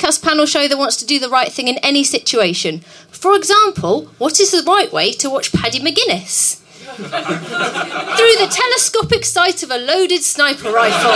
Podcast 0.00 0.22
panel 0.22 0.46
show 0.46 0.68
that 0.68 0.78
wants 0.78 0.96
to 0.96 1.06
do 1.06 1.18
the 1.18 1.28
right 1.28 1.52
thing 1.52 1.68
in 1.68 1.78
any 1.78 2.04
situation. 2.04 2.80
For 3.10 3.34
example, 3.34 4.06
what 4.18 4.40
is 4.40 4.50
the 4.50 4.62
right 4.62 4.92
way 4.92 5.12
to 5.12 5.28
watch 5.28 5.52
Paddy 5.52 5.80
McGuinness? 5.80 6.56
Through 6.96 7.06
the 7.06 8.48
telescopic 8.50 9.24
sight 9.24 9.62
of 9.62 9.70
a 9.70 9.78
loaded 9.78 10.22
sniper 10.22 10.70
rifle. 10.70 11.10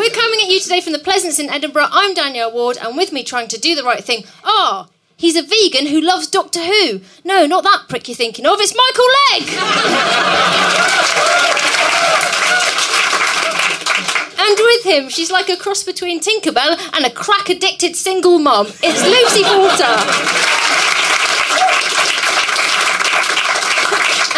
We're 0.00 0.08
coming 0.08 0.40
at 0.40 0.48
you 0.48 0.58
today 0.60 0.80
from 0.80 0.94
the 0.94 0.98
Pleasance 0.98 1.38
in 1.38 1.50
Edinburgh. 1.50 1.88
I'm 1.92 2.14
Danielle 2.14 2.50
Ward, 2.50 2.78
and 2.78 2.96
with 2.96 3.12
me 3.12 3.22
trying 3.22 3.48
to 3.48 3.60
do 3.60 3.74
the 3.74 3.84
right 3.84 4.02
thing. 4.02 4.24
Ah, 4.42 4.88
he's 5.18 5.36
a 5.36 5.42
vegan 5.42 5.88
who 5.88 6.00
loves 6.00 6.26
Doctor 6.26 6.60
Who. 6.60 7.02
No, 7.22 7.44
not 7.44 7.64
that 7.64 7.84
prick 7.86 8.08
you're 8.08 8.14
thinking 8.14 8.46
of. 8.46 8.60
It's 8.60 8.74
Michael 8.74 9.04
Legg. 9.28 9.42
and 14.40 14.56
with 14.58 14.84
him, 14.86 15.10
she's 15.10 15.30
like 15.30 15.50
a 15.50 15.56
cross 15.58 15.82
between 15.82 16.18
Tinkerbell 16.18 16.78
and 16.94 17.04
a 17.04 17.10
crack-addicted 17.10 17.94
single 17.94 18.38
mom. 18.38 18.68
It's 18.82 19.04
Lucy 19.04 19.44
Porter. 19.44 19.98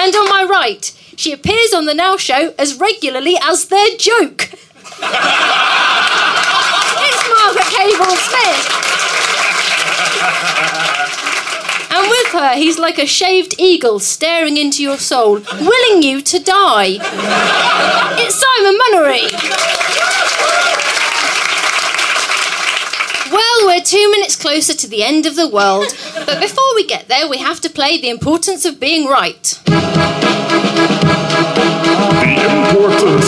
And 0.00 0.12
on 0.16 0.28
my 0.28 0.42
right, 0.42 0.92
she 1.16 1.32
appears 1.32 1.72
on 1.72 1.86
the 1.86 1.94
Now 1.94 2.16
Show 2.16 2.52
as 2.58 2.80
regularly 2.80 3.38
as 3.40 3.66
their 3.66 3.90
joke. 3.96 4.50
It's 7.04 7.24
Margaret 7.28 7.68
Cabourn-Smith. 7.74 8.68
And 11.90 12.08
with 12.08 12.28
her, 12.32 12.54
he's 12.54 12.78
like 12.78 12.98
a 12.98 13.06
shaved 13.06 13.54
eagle 13.58 13.98
staring 13.98 14.56
into 14.56 14.82
your 14.82 14.96
soul, 14.98 15.40
willing 15.60 16.02
you 16.02 16.22
to 16.22 16.38
die. 16.38 16.98
It's 18.18 18.34
Simon 18.40 18.78
Munnery. 18.80 19.30
Well, 23.30 23.66
we're 23.66 23.82
two 23.82 24.10
minutes 24.10 24.36
closer 24.36 24.74
to 24.74 24.86
the 24.86 25.02
end 25.02 25.26
of 25.26 25.36
the 25.36 25.48
world, 25.48 25.94
but 26.26 26.40
before 26.40 26.74
we 26.74 26.84
get 26.86 27.08
there, 27.08 27.26
we 27.28 27.38
have 27.38 27.60
to 27.60 27.70
play 27.70 27.98
the 28.00 28.08
importance 28.08 28.64
of 28.64 28.78
being 28.78 29.06
right. 29.08 29.58
The 29.64 29.74
importance. 32.68 33.21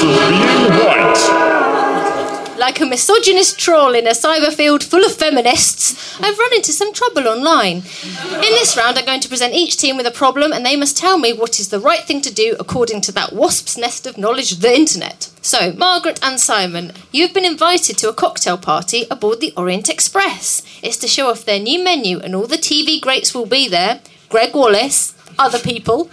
Like 2.65 2.81
a 2.81 2.87
misogynist 2.87 3.59
troll 3.59 3.95
in 3.95 4.07
a 4.07 4.13
cyber 4.13 4.51
field 4.51 4.83
full 4.83 5.05
of 5.05 5.15
feminists, 5.15 6.19
I've 6.19 6.39
run 6.39 6.55
into 6.55 6.73
some 6.73 6.95
trouble 6.95 7.29
online. 7.29 7.77
In 7.77 8.53
this 8.57 8.75
round, 8.75 8.97
I'm 8.97 9.05
going 9.05 9.21
to 9.21 9.29
present 9.29 9.53
each 9.53 9.77
team 9.77 9.99
with 9.99 10.07
a 10.07 10.11
problem, 10.11 10.51
and 10.51 10.65
they 10.65 10.75
must 10.75 10.97
tell 10.97 11.19
me 11.19 11.35
what 11.35 11.61
is 11.61 11.69
the 11.69 11.79
right 11.79 12.01
thing 12.01 12.23
to 12.23 12.33
do 12.33 12.57
according 12.59 13.03
to 13.03 13.13
that 13.13 13.35
wasp's 13.35 13.77
nest 13.77 14.07
of 14.07 14.17
knowledge, 14.17 14.61
the 14.61 14.75
internet. 14.75 15.31
So, 15.43 15.75
Margaret 15.75 16.19
and 16.23 16.41
Simon, 16.41 16.93
you've 17.13 17.35
been 17.35 17.45
invited 17.45 17.99
to 17.99 18.09
a 18.09 18.15
cocktail 18.15 18.57
party 18.57 19.05
aboard 19.11 19.43
the 19.43 19.53
Orient 19.59 19.91
Express. 19.91 20.63
It's 20.83 20.97
to 20.97 21.07
show 21.07 21.29
off 21.29 21.45
their 21.45 21.61
new 21.61 21.85
menu, 21.85 22.19
and 22.19 22.35
all 22.35 22.47
the 22.47 22.57
TV 22.57 22.99
greats 22.99 23.35
will 23.35 23.45
be 23.45 23.69
there. 23.69 24.01
Gregg 24.31 24.55
Wallace, 24.55 25.13
other 25.39 25.59
people. 25.59 26.09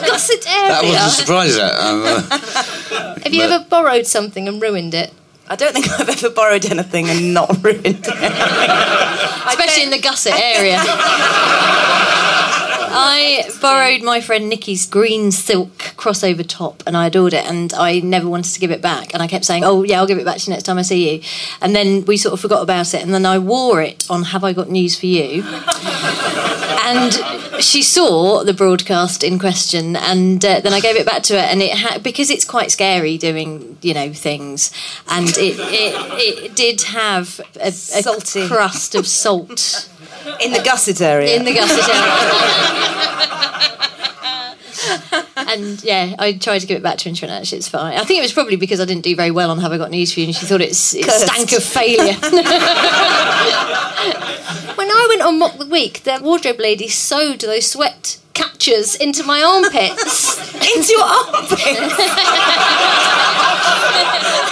The 0.01 0.05
gusset 0.11 0.47
area? 0.47 0.67
that 0.69 0.83
was 0.83 0.93
a 0.93 0.97
area. 0.97 1.09
surprise. 1.09 1.55
That 1.55 1.73
uh, 1.73 3.19
Have 3.23 3.33
you 3.33 3.41
ever 3.43 3.65
borrowed 3.69 4.05
something 4.05 4.47
and 4.47 4.61
ruined 4.61 4.93
it? 4.93 5.13
I 5.49 5.55
don't 5.55 5.73
think 5.73 5.89
I've 5.89 6.09
ever 6.09 6.29
borrowed 6.29 6.65
anything 6.65 7.09
and 7.09 7.33
not 7.33 7.49
ruined 7.63 7.85
it. 7.85 8.07
especially 9.47 9.83
in 9.83 9.89
the 9.91 9.99
gusset 10.01 10.37
area. 10.39 10.77
I 12.99 13.51
borrowed 13.61 14.01
my 14.01 14.21
friend 14.21 14.49
Nikki's 14.49 14.87
green 14.87 15.31
silk 15.31 15.77
crossover 15.97 16.43
top 16.47 16.81
and 16.87 16.97
I 16.97 17.05
adored 17.05 17.33
it 17.33 17.45
and 17.45 17.71
I 17.73 17.99
never 17.99 18.27
wanted 18.27 18.53
to 18.53 18.59
give 18.59 18.71
it 18.71 18.81
back 18.81 19.13
and 19.13 19.21
I 19.21 19.27
kept 19.27 19.45
saying, 19.45 19.63
Oh 19.63 19.83
yeah, 19.83 19.99
I'll 19.99 20.07
give 20.07 20.17
it 20.17 20.25
back 20.25 20.37
to 20.37 20.47
you 20.47 20.53
next 20.53 20.63
time 20.63 20.79
I 20.79 20.81
see 20.81 21.17
you. 21.17 21.23
And 21.61 21.75
then 21.75 22.05
we 22.05 22.17
sort 22.17 22.33
of 22.33 22.39
forgot 22.39 22.63
about 22.63 22.95
it 22.95 23.03
and 23.03 23.13
then 23.13 23.25
I 23.25 23.37
wore 23.37 23.83
it 23.83 24.09
on 24.09 24.23
Have 24.23 24.43
I 24.43 24.51
Got 24.51 24.69
News 24.69 24.99
for 24.99 25.05
You? 25.05 25.43
and 26.87 27.13
she 27.61 27.83
saw 27.83 28.43
the 28.43 28.53
broadcast 28.53 29.23
in 29.23 29.37
question 29.37 29.95
and 29.95 30.43
uh, 30.43 30.59
then 30.61 30.73
I 30.73 30.79
gave 30.79 30.95
it 30.95 31.05
back 31.05 31.21
to 31.23 31.33
her 31.33 31.39
and 31.39 31.61
it 31.61 31.73
had 31.77 32.01
because 32.01 32.31
it's 32.31 32.45
quite 32.45 32.71
scary 32.71 33.17
doing 33.17 33.77
you 33.81 33.93
know 33.93 34.13
things 34.13 34.71
and 35.07 35.27
it 35.29 35.59
it, 35.59 36.45
it 36.45 36.55
did 36.55 36.81
have 36.83 37.41
a, 37.61 37.73
a 37.95 38.47
crust 38.47 38.95
of 38.95 39.05
salt 39.05 39.89
In 40.41 40.51
the 40.51 40.61
gusset 40.63 41.01
area. 41.01 41.35
in 41.35 41.45
the 41.45 41.53
gusset 41.53 41.89
area. 41.89 42.03
and 45.47 45.83
yeah, 45.83 46.13
I 46.19 46.33
tried 46.33 46.59
to 46.59 46.67
give 46.67 46.77
it 46.77 46.83
back 46.83 46.97
to 46.99 47.05
her 47.05 47.09
and 47.09 47.17
she 47.17 47.25
went, 47.25 47.39
actually, 47.39 47.57
it's 47.59 47.67
fine. 47.67 47.97
I 47.97 48.03
think 48.03 48.19
it 48.19 48.21
was 48.21 48.33
probably 48.33 48.55
because 48.57 48.79
I 48.79 48.85
didn't 48.85 49.03
do 49.03 49.15
very 49.15 49.31
well 49.31 49.49
on 49.51 49.59
Have 49.59 49.71
I 49.71 49.77
Got 49.77 49.89
News 49.91 50.13
for 50.13 50.19
You 50.19 50.27
and 50.27 50.35
she 50.35 50.45
thought 50.45 50.61
it's, 50.61 50.93
it 50.93 51.05
stank 51.05 51.51
of 51.53 51.63
failure. 51.63 52.15
When 54.77 54.89
I 54.91 55.05
went 55.09 55.21
on 55.23 55.39
Mock 55.39 55.57
the 55.57 55.65
Week, 55.65 56.03
the 56.03 56.19
wardrobe 56.21 56.59
lady 56.59 56.87
sewed 56.87 57.41
those 57.41 57.65
sweat 57.71 58.19
catchers 58.33 58.93
into 58.95 59.23
my 59.23 59.41
armpits. 59.41 60.37
Into 60.57 60.91
your 60.91 61.01
armpit. 61.01 61.59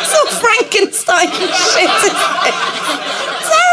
it's 0.02 0.14
all 0.16 0.28
Frankenstein 0.40 1.30
shit, 1.30 1.92
isn't 1.92 2.16
it? 2.46 2.56
Terrifying. 3.46 3.65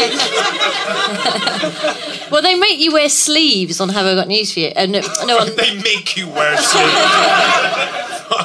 well, 2.30 2.42
they 2.42 2.54
make 2.54 2.78
you 2.80 2.92
wear 2.92 3.08
sleeves 3.08 3.80
on 3.80 3.88
Have 3.90 4.06
I 4.06 4.14
Got 4.14 4.28
News 4.28 4.52
for 4.52 4.60
You. 4.60 4.72
Uh, 4.76 4.86
no, 4.86 5.00
no, 5.26 5.38
on, 5.38 5.46
They 5.56 5.74
make 5.82 6.16
you 6.16 6.28
wear 6.28 6.56
sleeves. 6.58 6.94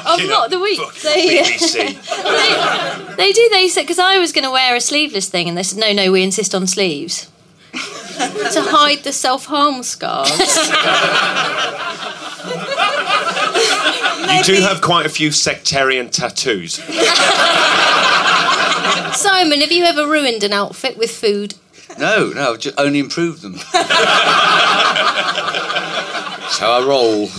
on 0.06 0.28
Mock 0.28 0.50
the 0.50 0.60
Week. 0.60 0.80
They, 1.02 1.42
they, 1.42 3.16
they 3.16 3.32
do. 3.32 3.48
They 3.52 3.68
said, 3.68 3.82
because 3.82 3.98
I 3.98 4.18
was 4.18 4.32
going 4.32 4.44
to 4.44 4.50
wear 4.50 4.74
a 4.76 4.80
sleeveless 4.80 5.28
thing 5.28 5.48
and 5.48 5.56
they 5.56 5.62
said, 5.62 5.78
no, 5.78 5.92
no, 5.92 6.10
we 6.12 6.22
insist 6.22 6.54
on 6.54 6.66
sleeves. 6.66 7.28
to 7.72 8.62
hide 8.62 9.04
the 9.04 9.12
self 9.12 9.46
harm 9.46 9.82
scars. 9.82 10.30
You 14.36 14.42
do 14.44 14.54
have 14.62 14.80
quite 14.80 15.06
a 15.06 15.08
few 15.08 15.30
sectarian 15.30 16.10
tattoos. 16.10 16.78
Simon, 19.14 19.60
have 19.60 19.72
you 19.72 19.84
ever 19.84 20.06
ruined 20.06 20.42
an 20.44 20.52
outfit 20.52 20.96
with 20.96 21.10
food? 21.10 21.54
no, 21.98 22.30
no, 22.34 22.52
I've 22.54 22.60
ju- 22.60 22.72
only 22.78 22.98
improved 22.98 23.42
them. 23.42 23.52
That's 26.42 26.58
how 26.58 26.72
I 26.72 26.84
roll. 26.86 27.28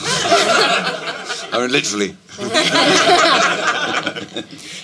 I 1.54 1.60
mean, 1.62 1.72
literally. 1.72 2.16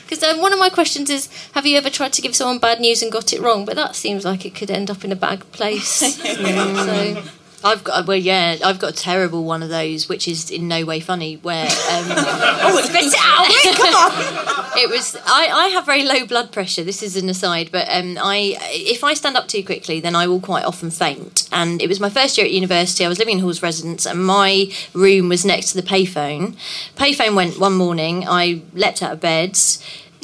Because 0.04 0.24
um, 0.24 0.42
one 0.42 0.54
of 0.54 0.60
my 0.60 0.70
questions 0.70 1.10
is 1.10 1.28
Have 1.54 1.66
you 1.66 1.78
ever 1.78 1.90
tried 1.90 2.14
to 2.14 2.22
give 2.22 2.36
someone 2.36 2.60
bad 2.60 2.80
news 2.80 3.02
and 3.02 3.12
got 3.12 3.34
it 3.34 3.42
wrong? 3.42 3.66
But 3.66 3.76
that 3.76 3.96
seems 3.96 4.24
like 4.26 4.46
it 4.46 4.56
could 4.56 4.72
end 4.72 4.90
up 4.90 5.04
in 5.04 5.12
a 5.12 5.16
bad 5.16 5.50
place. 5.52 5.88
so, 5.88 7.24
I've 7.64 7.84
got 7.84 8.06
well, 8.08 8.18
yeah, 8.18 8.58
I've 8.64 8.80
got 8.80 8.92
a 8.92 8.96
terrible 8.96 9.46
one 9.46 9.64
of 9.64 9.70
those, 9.70 10.10
which 10.10 10.28
is 10.28 10.52
in 10.52 10.68
no 10.68 10.84
way 10.84 11.00
funny. 11.00 11.36
Where 11.38 11.64
um, 11.64 11.70
Oh, 12.66 12.82
spit 12.84 13.06
it 13.06 13.16
out! 13.18 13.48
Wait, 13.48 13.76
come 13.76 13.94
on! 13.94 14.78
it 14.78 14.90
was, 14.90 15.16
I, 15.26 15.48
I 15.48 15.68
have 15.70 15.86
very 15.86 16.04
low 16.04 16.26
blood 16.26 16.52
pressure. 16.52 16.84
This 16.84 17.02
is 17.02 17.16
an 17.16 17.30
aside, 17.30 17.70
but 17.72 17.88
um, 17.90 18.18
I 18.22 18.58
if 18.72 19.04
I 19.04 19.14
stand 19.14 19.38
up 19.38 19.48
too 19.48 19.64
quickly, 19.64 20.02
then 20.02 20.16
I 20.16 20.28
will 20.28 20.42
quite 20.42 20.66
often 20.66 20.92
faint. 20.92 21.48
And 21.54 21.82
it 21.82 21.88
was 21.88 22.02
my 22.02 22.10
first 22.10 22.38
year 22.38 22.46
at 22.46 22.52
university. 22.52 23.06
I 23.06 23.10
was 23.10 23.20
living 23.20 23.38
in 23.38 23.44
Hall's 23.44 23.64
residence, 23.64 24.06
and 24.06 24.26
my 24.26 24.70
room 24.94 25.30
was 25.30 25.46
next 25.46 25.72
to 25.72 25.82
the 25.82 25.88
payphone. 25.88 26.58
Payphone 26.96 27.36
went 27.36 27.60
one 27.60 27.74
morning. 27.74 28.28
I 28.28 28.62
leapt 28.74 29.02
out 29.02 29.14
of 29.14 29.20
bed. 29.22 29.58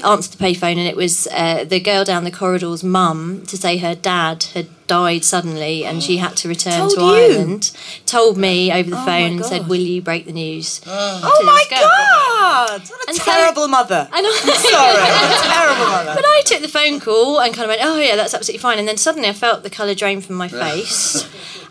Answered 0.04 0.38
the 0.38 0.44
payphone, 0.44 0.78
and 0.78 0.88
it 0.88 0.96
was 0.96 1.28
uh, 1.32 1.66
the 1.66 1.80
girl 1.80 2.06
down 2.06 2.24
the 2.24 2.32
corridor's 2.32 2.86
mum 2.86 3.46
to 3.48 3.58
say 3.58 3.78
her 3.78 3.96
dad 3.96 4.44
had 4.54 4.70
died 4.90 5.24
suddenly 5.24 5.86
and 5.86 6.04
she 6.04 6.18
had 6.18 6.36
to 6.38 6.50
return 6.50 6.74
Told 6.80 6.96
to 6.96 7.02
you? 7.02 7.08
Ireland. 7.08 7.72
Told 8.06 8.36
me 8.38 8.74
over 8.74 8.90
the 8.90 9.00
Oh 9.02 9.06
phone 9.06 9.32
and 9.38 9.46
said, 9.46 9.68
"Will 9.70 9.80
you 9.80 10.02
break 10.02 10.26
the 10.26 10.34
news?" 10.34 10.82
Oh 10.86 11.44
my 11.46 11.64
god! 11.70 12.82
What 12.90 13.06
a 13.06 13.10
And 13.10 13.18
so- 13.18 13.24
terrible 13.24 13.68
mother. 13.68 14.10
I 14.12 14.20
know. 14.22 14.32
Sorry, 14.34 14.94
what 14.94 15.40
a 15.40 15.50
terrible 15.54 15.86
mother. 15.86 16.14
But 16.16 16.26
I 16.26 16.42
took 16.46 16.62
the 16.62 16.68
phone 16.68 17.00
call 17.00 17.40
and 17.40 17.54
kind 17.54 17.66
of 17.66 17.70
went, 17.70 17.82
"Oh 17.84 17.98
yeah, 18.00 18.16
that's 18.18 18.34
absolutely 18.34 18.60
fine." 18.62 18.80
And 18.80 18.88
then 18.88 18.98
suddenly 18.98 19.30
I 19.30 19.34
felt 19.34 19.64
the 19.64 19.70
colour 19.70 19.94
drain 19.96 20.20
from 20.22 20.36
my 20.36 20.48
face, 20.48 21.26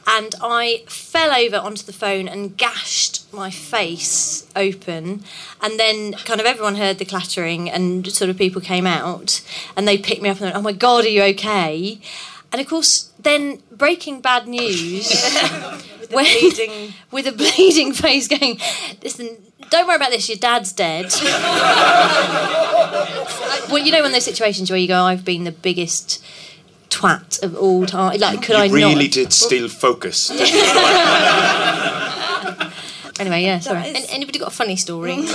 and 0.06 0.34
I 0.40 0.84
fell 0.86 1.32
over 1.34 1.56
onto 1.56 1.84
the 1.84 1.92
phone 1.92 2.28
and 2.28 2.56
gashed 2.56 3.22
my 3.32 3.50
face 3.50 4.46
open. 4.56 5.24
And 5.60 5.78
then 5.78 6.12
kind 6.24 6.40
of 6.40 6.46
everyone 6.46 6.76
heard 6.76 6.98
the 6.98 7.04
clattering, 7.04 7.68
and 7.70 8.06
sort 8.12 8.30
of 8.30 8.38
people 8.38 8.60
came 8.62 8.86
out, 8.86 9.40
and 9.76 9.86
they 9.88 9.98
picked 9.98 10.22
me 10.22 10.28
up 10.28 10.36
and 10.36 10.46
went, 10.46 10.56
"Oh 10.56 10.62
my 10.62 10.72
god, 10.72 11.04
are 11.04 11.08
you 11.08 11.22
okay?" 11.34 12.00
And 12.52 12.60
of 12.62 12.66
course, 12.68 13.07
then 13.20 13.62
breaking 13.72 14.20
bad 14.20 14.46
news. 14.48 15.10
when, 16.10 16.24
bleeding- 16.24 16.94
with 17.10 17.26
a 17.26 17.32
bleeding 17.32 17.92
face 17.92 18.28
going, 18.28 18.58
listen, 19.02 19.36
don't 19.70 19.86
worry 19.86 19.96
about 19.96 20.10
this, 20.10 20.28
your 20.28 20.38
dad's 20.38 20.72
dead. 20.72 21.12
well, 23.70 23.78
you 23.78 23.92
know, 23.92 23.98
one 23.98 24.06
of 24.06 24.12
those 24.12 24.24
situations 24.24 24.70
where 24.70 24.78
you 24.78 24.88
go, 24.88 25.02
I've 25.02 25.24
been 25.24 25.44
the 25.44 25.52
biggest 25.52 26.24
twat 26.88 27.42
of 27.42 27.56
all 27.56 27.84
time. 27.86 28.18
Like, 28.18 28.42
could 28.42 28.56
you 28.56 28.62
I 28.62 28.68
really 28.68 29.04
not? 29.04 29.12
did 29.12 29.32
steal 29.32 29.68
focus. 29.68 30.30
Anyway, 33.20 33.42
yeah, 33.42 33.58
sorry. 33.58 33.80
That 33.82 33.96
is- 33.96 34.04
An- 34.04 34.10
anybody 34.14 34.38
got 34.38 34.48
a 34.48 34.54
funny 34.54 34.76
story? 34.76 35.16
funny 35.16 35.26
death. 35.26 35.34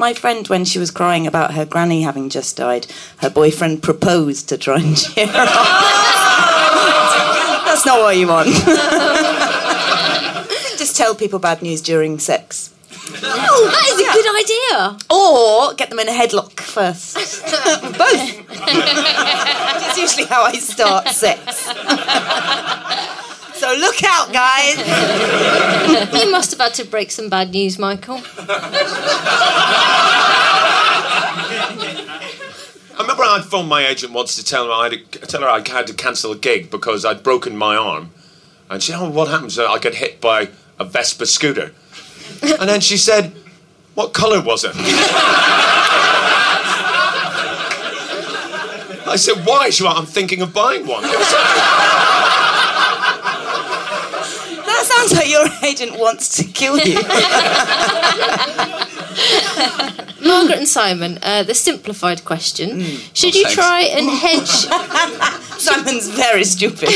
My 0.00 0.14
friend, 0.14 0.48
when 0.48 0.64
she 0.64 0.78
was 0.78 0.90
crying 0.90 1.26
about 1.26 1.52
her 1.52 1.66
granny 1.66 2.00
having 2.00 2.30
just 2.30 2.56
died, 2.56 2.86
her 3.18 3.28
boyfriend 3.28 3.82
proposed 3.82 4.48
to 4.48 4.56
try 4.56 4.78
and 4.80 4.96
cheer 4.96 5.26
her 5.26 5.42
up. 5.46 5.48
That's 7.66 7.84
not 7.84 8.00
what 8.00 8.16
you 8.16 8.26
want. 8.26 8.48
Just 10.78 10.96
tell 10.96 11.14
people 11.14 11.38
bad 11.38 11.60
news 11.60 11.82
during 11.82 12.18
sex. 12.18 12.72
Oh, 13.22 13.70
that 13.70 13.84
is 13.90 14.00
a 14.00 14.04
good 14.14 14.24
idea. 14.40 14.96
Or 15.10 15.74
get 15.74 15.90
them 15.90 15.98
in 15.98 16.08
a 16.08 16.12
headlock 16.12 16.58
first. 16.60 17.16
Both. 17.98 18.48
That's 18.48 19.98
usually 19.98 20.24
how 20.24 20.44
I 20.44 20.52
start 20.54 21.08
sex. 21.08 21.68
So 23.60 23.74
look 23.74 24.02
out, 24.02 24.32
guys. 24.32 24.78
you 26.24 26.30
must 26.30 26.50
have 26.52 26.60
had 26.60 26.72
to 26.74 26.84
break 26.84 27.10
some 27.10 27.28
bad 27.28 27.50
news, 27.50 27.78
Michael. 27.78 28.22
I 32.98 33.02
remember 33.02 33.22
I'd 33.22 33.44
phoned 33.44 33.68
my 33.68 33.86
agent 33.86 34.14
once 34.14 34.34
to 34.36 34.44
tell 34.44 34.64
her 34.66 34.72
I 34.72 34.88
had 34.88 35.12
to, 35.12 35.18
tell 35.26 35.42
her 35.42 35.48
I 35.48 35.60
had 35.68 35.86
to 35.88 35.94
cancel 35.94 36.32
a 36.32 36.38
gig 36.38 36.70
because 36.70 37.04
I'd 37.04 37.22
broken 37.22 37.54
my 37.54 37.76
arm, 37.76 38.12
and 38.70 38.82
she 38.82 38.92
said, 38.92 39.00
"Oh, 39.00 39.10
what 39.10 39.28
happened?" 39.28 39.52
So 39.52 39.66
I 39.66 39.78
got 39.78 39.94
hit 39.94 40.22
by 40.22 40.48
a 40.78 40.84
Vespa 40.86 41.26
scooter, 41.26 41.72
and 42.42 42.66
then 42.68 42.80
she 42.80 42.96
said, 42.96 43.34
"What 43.94 44.14
colour 44.14 44.40
was 44.40 44.64
it?" 44.64 44.72
I 49.06 49.16
said, 49.16 49.44
"Why?" 49.44 49.68
She 49.68 49.82
went, 49.82 49.98
"I'm 49.98 50.06
thinking 50.06 50.40
of 50.40 50.54
buying 50.54 50.86
one." 50.86 51.04
That 54.80 54.86
sounds 55.00 55.12
like 55.14 55.28
your 55.30 55.46
agent 55.64 55.98
wants 55.98 56.36
to 56.36 56.44
kill 56.44 56.78
you. 56.78 56.94
Margaret 60.22 60.58
and 60.58 60.68
Simon, 60.68 61.18
uh, 61.22 61.42
the 61.42 61.54
simplified 61.54 62.24
question. 62.24 62.80
Should 63.14 63.34
Oh, 63.34 63.38
you 63.38 63.44
thanks. 63.44 63.54
try 63.54 63.80
and 63.82 64.08
hedge 64.10 64.48
Simon's 65.60 66.08
very 66.08 66.44
stupid. 66.44 66.88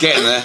Getting 0.00 0.24
there. 0.24 0.44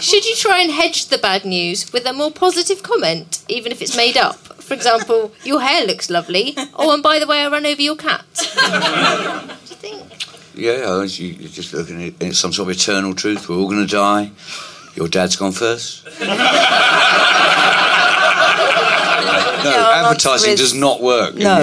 should 0.00 0.24
you 0.24 0.34
try 0.36 0.60
and 0.60 0.70
hedge 0.72 1.06
the 1.06 1.18
bad 1.18 1.44
news 1.44 1.92
with 1.92 2.06
a 2.06 2.12
more 2.12 2.30
positive 2.32 2.82
comment, 2.82 3.42
even 3.48 3.70
if 3.72 3.82
it's 3.82 3.96
made 3.96 4.16
up? 4.16 4.36
For 4.62 4.74
example, 4.74 5.32
your 5.44 5.60
hair 5.60 5.84
looks 5.86 6.08
lovely. 6.10 6.54
Oh, 6.74 6.92
and 6.94 7.02
by 7.02 7.18
the 7.18 7.26
way, 7.26 7.42
I 7.42 7.48
ran 7.48 7.66
over 7.66 7.82
your 7.82 7.96
cat. 7.96 8.24
What 8.54 9.58
do 9.66 9.70
you 9.70 9.76
think? 9.76 10.02
Yeah, 10.54 11.02
you- 11.04 11.36
you're 11.40 11.50
just 11.50 11.72
looking 11.72 12.02
at 12.02 12.14
it. 12.22 12.34
Some 12.36 12.52
sort 12.52 12.68
of 12.70 12.76
eternal 12.76 13.14
truth. 13.14 13.48
We're 13.48 13.56
all 13.56 13.68
going 13.68 13.86
to 13.86 13.90
die. 13.92 14.30
Your 14.94 15.08
dad's 15.08 15.36
gone 15.36 15.52
first. 15.52 16.04
no, 19.64 19.90
advertising 19.94 20.52
is 20.52 20.60
does 20.60 20.74
not 20.74 21.00
work. 21.00 21.34
no. 21.34 21.60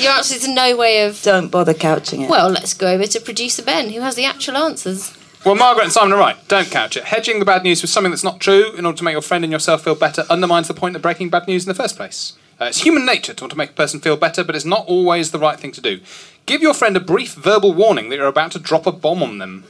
Your 0.00 0.12
answer 0.12 0.34
is 0.34 0.46
no 0.48 0.76
way 0.76 1.06
of. 1.06 1.20
Don't 1.22 1.48
bother 1.48 1.74
couching 1.74 2.22
it. 2.22 2.30
Well, 2.30 2.48
let's 2.50 2.74
go 2.74 2.88
over 2.92 3.06
to 3.06 3.20
producer 3.20 3.62
Ben, 3.62 3.90
who 3.90 4.00
has 4.00 4.14
the 4.14 4.24
actual 4.24 4.56
answers. 4.56 5.16
Well, 5.44 5.54
Margaret 5.54 5.84
and 5.84 5.92
Simon 5.92 6.12
are 6.12 6.18
right. 6.18 6.36
Don't 6.48 6.70
couch 6.70 6.96
it. 6.98 7.04
Hedging 7.04 7.38
the 7.38 7.46
bad 7.46 7.62
news 7.62 7.80
with 7.80 7.90
something 7.90 8.10
that's 8.10 8.24
not 8.24 8.40
true 8.40 8.74
in 8.76 8.84
order 8.84 8.98
to 8.98 9.04
make 9.04 9.12
your 9.12 9.22
friend 9.22 9.42
and 9.42 9.50
yourself 9.52 9.84
feel 9.84 9.94
better 9.94 10.24
undermines 10.28 10.68
the 10.68 10.74
point 10.74 10.96
of 10.96 11.02
breaking 11.02 11.30
bad 11.30 11.46
news 11.46 11.64
in 11.64 11.68
the 11.68 11.74
first 11.74 11.96
place. 11.96 12.34
Uh, 12.60 12.66
it's 12.66 12.82
human 12.82 13.06
nature 13.06 13.32
to 13.32 13.44
want 13.44 13.50
to 13.52 13.56
make 13.56 13.70
a 13.70 13.74
person 13.74 14.00
feel 14.00 14.18
better, 14.18 14.44
but 14.44 14.54
it's 14.54 14.66
not 14.66 14.84
always 14.86 15.30
the 15.30 15.38
right 15.38 15.58
thing 15.58 15.72
to 15.72 15.80
do. 15.80 15.98
Give 16.46 16.62
your 16.62 16.74
friend 16.74 16.96
a 16.96 17.00
brief 17.00 17.34
verbal 17.34 17.72
warning 17.72 18.08
that 18.08 18.16
you're 18.16 18.26
about 18.26 18.52
to 18.52 18.58
drop 18.58 18.86
a 18.86 18.92
bomb 18.92 19.22
on 19.22 19.38
them. 19.38 19.64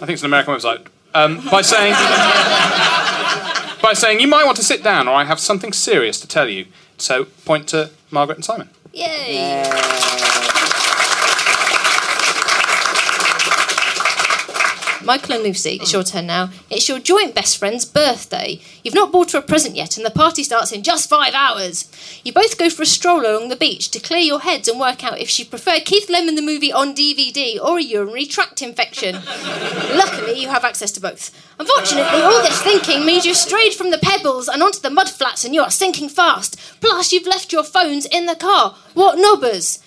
I 0.00 0.06
think 0.06 0.10
it's 0.10 0.22
an 0.22 0.26
American 0.26 0.54
website. 0.54 0.86
Um, 1.14 1.44
by 1.50 1.62
saying, 1.62 1.92
by 3.82 3.92
saying, 3.94 4.20
you 4.20 4.28
might 4.28 4.44
want 4.44 4.56
to 4.56 4.64
sit 4.64 4.82
down, 4.82 5.08
or 5.08 5.14
I 5.14 5.24
have 5.24 5.38
something 5.38 5.72
serious 5.72 6.20
to 6.20 6.28
tell 6.28 6.48
you. 6.48 6.66
So, 6.98 7.26
point 7.44 7.68
to 7.68 7.90
Margaret 8.10 8.36
and 8.36 8.44
Simon. 8.44 8.70
Yay! 8.92 9.62
Michael 15.04 15.34
and 15.34 15.44
Lucy, 15.44 15.78
it's 15.82 15.92
your 15.92 16.02
turn 16.02 16.26
now. 16.26 16.48
It's 16.70 16.88
your 16.88 16.98
joint 16.98 17.34
best 17.34 17.58
friend's 17.58 17.84
birthday. 17.84 18.60
You've 18.82 18.94
not 18.94 19.12
bought 19.12 19.32
her 19.32 19.38
a 19.38 19.42
present 19.42 19.76
yet, 19.76 19.98
and 19.98 20.06
the 20.06 20.10
party 20.10 20.42
starts 20.42 20.72
in 20.72 20.82
just 20.82 21.10
five 21.10 21.34
hours. 21.34 21.90
You 22.24 22.32
both 22.32 22.56
go 22.56 22.70
for 22.70 22.82
a 22.82 22.86
stroll 22.86 23.20
along 23.20 23.50
the 23.50 23.56
beach 23.56 23.90
to 23.90 24.00
clear 24.00 24.20
your 24.20 24.40
heads 24.40 24.66
and 24.66 24.80
work 24.80 25.04
out 25.04 25.20
if 25.20 25.28
she 25.28 25.44
preferred 25.44 25.84
Keith 25.84 26.08
Lemon 26.08 26.36
the 26.36 26.42
movie 26.42 26.72
on 26.72 26.94
DVD 26.94 27.60
or 27.62 27.78
a 27.78 27.82
urinary 27.82 28.24
tract 28.24 28.62
infection. 28.62 29.14
Luckily, 29.94 30.40
you 30.40 30.48
have 30.48 30.64
access 30.64 30.90
to 30.92 31.00
both. 31.00 31.30
Unfortunately, 31.58 32.20
all 32.20 32.42
this 32.42 32.60
thinking 32.62 33.06
means 33.06 33.24
you've 33.24 33.36
strayed 33.36 33.74
from 33.74 33.90
the 33.90 33.98
pebbles 33.98 34.48
and 34.48 34.62
onto 34.62 34.80
the 34.80 34.90
mud 34.90 35.08
flats 35.08 35.44
and 35.44 35.54
you 35.54 35.62
are 35.62 35.70
sinking 35.70 36.08
fast. 36.08 36.58
Plus, 36.80 37.12
you've 37.12 37.26
left 37.26 37.52
your 37.52 37.62
phones 37.62 38.06
in 38.06 38.26
the 38.26 38.34
car. 38.34 38.76
What 38.94 39.18
nobbers! 39.18 39.80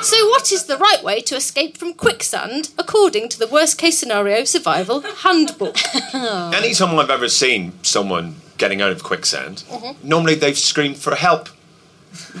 So, 0.00 0.28
what 0.28 0.52
is 0.52 0.66
the 0.66 0.76
right 0.78 1.02
way 1.02 1.20
to 1.22 1.36
escape 1.36 1.76
from 1.76 1.94
quicksand 1.94 2.70
according 2.78 3.28
to 3.30 3.38
the 3.38 3.46
worst 3.46 3.78
case 3.78 3.98
scenario 3.98 4.44
survival 4.44 5.00
handbook? 5.00 5.76
Any 6.14 6.72
time 6.74 6.98
I've 6.98 7.10
ever 7.10 7.28
seen 7.28 7.72
someone 7.82 8.36
getting 8.58 8.80
out 8.80 8.92
of 8.92 9.02
quicksand, 9.02 9.64
mm-hmm. 9.68 10.08
normally 10.08 10.34
they've 10.34 10.58
screamed 10.58 10.98
for 10.98 11.14
help. 11.14 11.48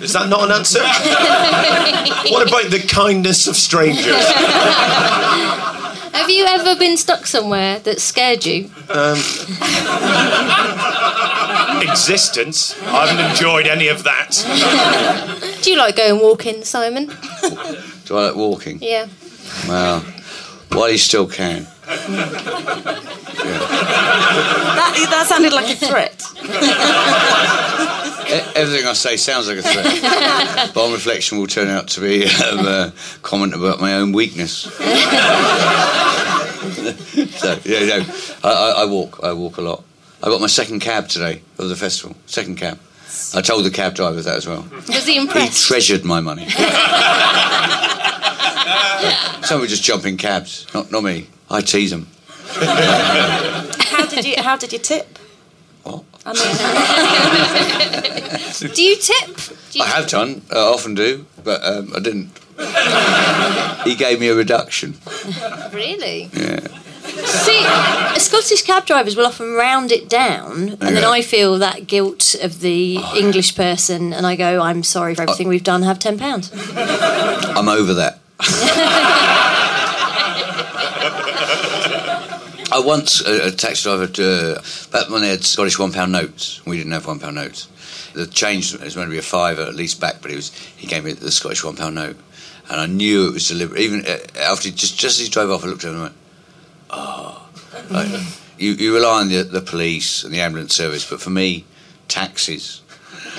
Is 0.00 0.12
that 0.12 0.28
not 0.28 0.44
an 0.44 0.52
answer? 0.52 0.80
what 2.32 2.46
about 2.46 2.70
the 2.70 2.84
kindness 2.88 3.46
of 3.46 3.56
strangers? 3.56 4.06
Have 6.18 6.30
you 6.30 6.46
ever 6.46 6.74
been 6.74 6.96
stuck 6.96 7.26
somewhere 7.26 7.78
that 7.78 8.00
scared 8.00 8.44
you? 8.44 8.64
Existence? 11.88 12.76
I 12.82 13.06
haven't 13.06 13.24
enjoyed 13.30 13.68
any 13.68 13.86
of 13.86 14.02
that. 14.02 14.32
Do 15.62 15.70
you 15.70 15.78
like 15.78 15.94
going 15.94 16.20
walking, 16.20 16.64
Simon? 16.64 17.06
Do 17.06 18.16
I 18.16 18.26
like 18.26 18.34
walking? 18.34 18.78
Yeah. 18.82 19.06
Well, 19.68 20.00
while 20.72 20.90
you 20.90 20.98
still 20.98 21.28
can. 21.28 21.68
That, 24.66 25.06
that 25.10 25.26
sounded 25.28 25.52
like 25.52 25.70
a 25.70 25.76
threat. 25.76 26.24
Everything 28.56 28.86
I 28.86 28.92
say 28.92 29.16
sounds 29.16 29.48
like 29.48 29.58
a 29.58 29.62
threat, 29.62 30.72
but 30.74 30.84
on 30.84 30.92
reflection 30.92 31.38
will 31.38 31.46
turn 31.46 31.68
out 31.68 31.88
to 31.88 32.00
be 32.00 32.24
um, 32.26 32.66
a 32.66 32.92
comment 33.22 33.54
about 33.54 33.80
my 33.80 33.94
own 33.94 34.10
weakness. 34.12 34.66
so 37.30 37.58
yeah, 37.64 37.86
no, 37.86 38.04
I, 38.44 38.52
I, 38.52 38.82
I 38.82 38.84
walk. 38.86 39.20
I 39.22 39.32
walk 39.32 39.56
a 39.58 39.62
lot. 39.62 39.84
I 40.22 40.26
got 40.26 40.40
my 40.40 40.46
second 40.48 40.80
cab 40.80 41.08
today 41.08 41.42
of 41.58 41.68
the 41.68 41.76
festival. 41.76 42.16
Second 42.26 42.56
cab. 42.56 42.78
I 43.34 43.40
told 43.40 43.64
the 43.64 43.70
cab 43.70 43.94
driver 43.94 44.20
that 44.20 44.36
as 44.36 44.46
well. 44.46 44.66
Was 44.88 45.06
he 45.06 45.16
impressed? 45.16 45.64
He 45.64 45.68
treasured 45.68 46.04
my 46.04 46.20
money. 46.20 46.46
Some 49.42 49.60
would 49.60 49.68
just 49.70 49.82
jump 49.82 50.04
in 50.04 50.16
cabs, 50.16 50.66
not, 50.74 50.90
not 50.90 51.02
me. 51.04 51.28
I 51.50 51.60
tease 51.60 51.90
them. 51.90 52.08
How 52.48 54.06
did 54.06 54.24
you 54.24 54.34
How 54.42 54.56
did 54.56 54.72
you 54.72 54.78
tip? 54.78 55.18
What? 55.84 56.04
I 56.26 56.32
mean, 58.60 58.72
Do 58.74 58.82
you 58.82 58.96
tip? 58.96 59.36
Do 59.70 59.78
you 59.78 59.84
I 59.84 59.88
have 59.88 60.08
done, 60.08 60.42
I 60.50 60.56
often 60.58 60.94
do, 60.94 61.26
but 61.44 61.62
um, 61.64 61.92
I 61.94 62.00
didn't. 62.00 62.30
He 63.84 63.94
gave 63.94 64.20
me 64.20 64.28
a 64.28 64.34
reduction. 64.34 64.94
Really? 65.72 66.30
Yeah. 66.32 66.60
See, 67.04 67.64
Scottish 68.18 68.62
cab 68.62 68.86
drivers 68.86 69.16
will 69.16 69.26
often 69.26 69.54
round 69.54 69.92
it 69.92 70.08
down, 70.08 70.70
and 70.80 70.96
then 70.96 71.04
I 71.04 71.22
feel 71.22 71.58
that 71.58 71.86
guilt 71.86 72.34
of 72.42 72.60
the 72.60 72.98
English 73.16 73.56
person, 73.56 74.12
and 74.12 74.26
I 74.26 74.36
go, 74.36 74.60
"I'm 74.60 74.82
sorry 74.82 75.14
for 75.14 75.22
everything 75.22 75.48
we've 75.48 75.64
done. 75.64 75.82
Have 75.82 75.98
ten 75.98 76.18
pounds." 76.18 76.50
I'm 76.76 77.68
over 77.68 77.94
that. 77.94 78.20
I 82.70 82.80
once 82.80 83.22
a, 83.26 83.48
a 83.48 83.50
taxi 83.50 83.84
driver 83.84 84.04
uh, 84.22 84.60
back 84.92 85.08
when 85.10 85.22
they 85.22 85.30
had 85.30 85.42
Scottish 85.42 85.78
one 85.78 85.92
pound 85.92 86.12
notes. 86.12 86.64
We 86.66 86.76
didn't 86.76 86.92
have 86.92 87.06
one 87.06 87.18
pound 87.18 87.36
notes. 87.36 87.66
The 88.14 88.26
change 88.26 88.72
was 88.78 88.96
meant 88.96 89.08
to 89.08 89.12
be 89.12 89.18
a 89.18 89.22
fiver 89.22 89.62
at 89.62 89.74
least 89.74 90.00
back, 90.00 90.16
but 90.20 90.30
he 90.30 90.36
was 90.36 90.52
he 90.76 90.86
gave 90.86 91.04
me 91.04 91.12
the 91.12 91.30
Scottish 91.30 91.64
one 91.64 91.76
pound 91.76 91.94
note, 91.94 92.16
and 92.70 92.80
I 92.80 92.86
knew 92.86 93.28
it 93.28 93.34
was 93.34 93.48
deliberate. 93.48 93.80
Even 93.80 94.04
uh, 94.06 94.18
after 94.40 94.68
he, 94.68 94.74
just 94.74 94.98
just 94.98 95.18
as 95.18 95.26
he 95.26 95.30
drove 95.30 95.50
off, 95.50 95.64
I 95.64 95.68
looked 95.68 95.84
at 95.84 95.90
him 95.90 95.94
and 95.94 96.02
went, 96.02 96.14
"Oh, 96.90 97.48
like, 97.90 98.08
you 98.58 98.72
you 98.72 98.94
rely 98.94 99.20
on 99.20 99.28
the, 99.28 99.42
the 99.42 99.60
police 99.60 100.24
and 100.24 100.32
the 100.32 100.40
ambulance 100.40 100.74
service, 100.74 101.08
but 101.08 101.20
for 101.20 101.30
me, 101.30 101.64
taxis." 102.08 102.82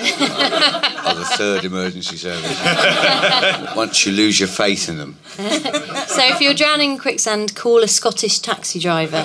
are 0.00 1.14
the 1.14 1.28
third 1.36 1.64
emergency 1.64 2.16
service. 2.16 3.74
Once 3.76 4.06
you 4.06 4.12
lose 4.12 4.40
your 4.40 4.48
faith 4.48 4.88
in 4.88 4.96
them, 4.96 5.18
So 5.36 6.24
if 6.24 6.40
you're 6.40 6.54
drowning 6.54 6.92
in 6.92 6.98
quicksand, 6.98 7.54
call 7.54 7.82
a 7.82 7.88
Scottish 7.88 8.38
taxi 8.38 8.78
driver. 8.78 9.22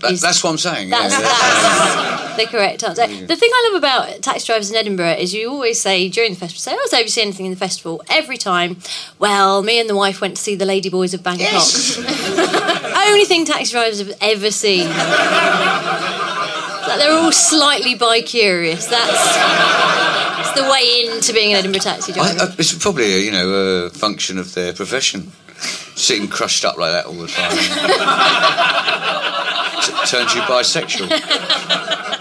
That, 0.00 0.12
Is- 0.12 0.20
that's 0.20 0.42
what 0.44 0.50
I'm 0.50 0.58
saying. 0.58 0.90
That's, 0.90 1.14
yeah. 1.14 1.20
that's 1.20 2.36
the 2.36 2.46
correct 2.46 2.82
answer. 2.84 3.06
The 3.06 3.36
thing 3.36 3.50
I 3.52 3.70
love 3.72 3.78
about 3.78 4.22
taxi 4.22 4.46
drivers 4.46 4.70
in 4.70 4.76
Edinburgh 4.76 5.14
is 5.14 5.32
you 5.34 5.50
always 5.50 5.80
say 5.80 6.08
during 6.08 6.32
the 6.32 6.38
festival, 6.38 6.60
say, 6.60 6.76
oh, 6.78 6.86
so 6.90 6.96
have 6.96 7.06
you 7.06 7.10
seen 7.10 7.22
anything 7.24 7.46
in 7.46 7.52
the 7.52 7.58
festival? 7.58 8.02
Every 8.10 8.36
time, 8.36 8.76
well, 9.18 9.62
me 9.62 9.80
and 9.80 9.88
the 9.88 9.96
wife 9.96 10.20
went 10.20 10.36
to 10.36 10.42
see 10.42 10.54
the 10.54 10.64
Ladyboys 10.66 11.14
of 11.14 11.22
Bangkok. 11.22 11.46
Only 13.06 13.24
thing 13.24 13.44
taxi 13.44 13.72
drivers 13.72 13.98
have 14.00 14.12
ever 14.20 14.50
seen. 14.50 14.88
Like, 14.88 14.96
they're 16.98 17.12
all 17.18 17.32
slightly 17.32 17.94
bi-curious. 17.96 18.86
That's, 18.86 19.10
that's 19.12 20.60
the 20.60 20.68
way 20.70 21.08
into 21.10 21.32
being 21.32 21.52
an 21.52 21.58
Edinburgh 21.58 21.80
taxi 21.80 22.12
driver. 22.12 22.40
I, 22.42 22.54
it's 22.58 22.72
probably 22.76 23.14
a, 23.14 23.18
you 23.18 23.30
know 23.32 23.48
a 23.86 23.90
function 23.90 24.38
of 24.38 24.54
their 24.54 24.72
profession. 24.72 25.32
Sitting 25.96 26.28
crushed 26.28 26.64
up 26.66 26.76
like 26.76 26.92
that 26.92 27.06
all 27.06 27.14
the 27.14 27.28
time 27.28 27.50
turns 30.06 30.34
you 30.34 30.40
bisexual. 30.42 31.08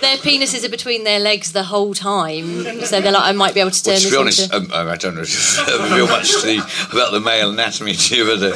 Their 0.00 0.16
penises 0.18 0.64
are 0.66 0.68
between 0.68 1.04
their 1.04 1.18
legs 1.18 1.52
the 1.52 1.62
whole 1.64 1.94
time, 1.94 2.64
so 2.84 3.00
they're 3.00 3.10
like, 3.10 3.22
I 3.24 3.32
might 3.32 3.54
be 3.54 3.60
able 3.60 3.70
to 3.70 3.82
turn 3.82 3.94
Well, 3.94 4.00
to 4.00 4.04
this 4.04 4.12
be 4.12 4.16
honest, 4.18 4.52
into. 4.52 4.78
um, 4.78 4.88
I 4.88 4.96
don't 4.96 5.14
know 5.14 5.20
reveal 5.88 6.06
much 6.08 6.32
to 6.42 6.46
the, 6.46 6.58
about 6.92 7.12
the 7.12 7.20
male 7.20 7.48
anatomy 7.50 7.94
to 7.94 8.14
you, 8.16 8.24
but 8.26 8.42
uh, 8.42 8.54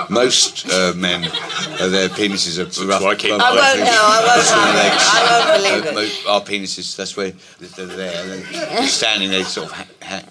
um, 0.00 0.06
most 0.08 0.66
uh, 0.70 0.94
men, 0.96 1.24
uh, 1.26 1.88
their 1.88 2.08
penises 2.08 2.58
are 2.58 2.64
rough. 2.86 3.02
why 3.02 3.10
I 3.10 3.14
keep- 3.16 3.32
I 3.34 3.36
won't 3.36 3.78
know, 3.80 3.92
I 3.92 4.24
won't 4.26 4.40
between 4.40 4.64
know. 4.64 4.80
legs. 4.80 5.04
I 5.06 5.20
won't 5.28 5.48
believe 5.62 5.84
Uh, 5.96 6.00
it. 6.00 6.26
Our 6.28 6.40
penises, 6.40 6.96
that's 6.96 7.14
where 7.14 7.32
they're 7.60 7.86
there. 7.86 8.24
They're, 8.26 8.40
they're 8.70 8.86
standing 8.86 9.28
there, 9.30 9.44
sort 9.44 9.66
of. 9.70 9.72
Ha- 9.76 9.86
ha- 10.02 10.24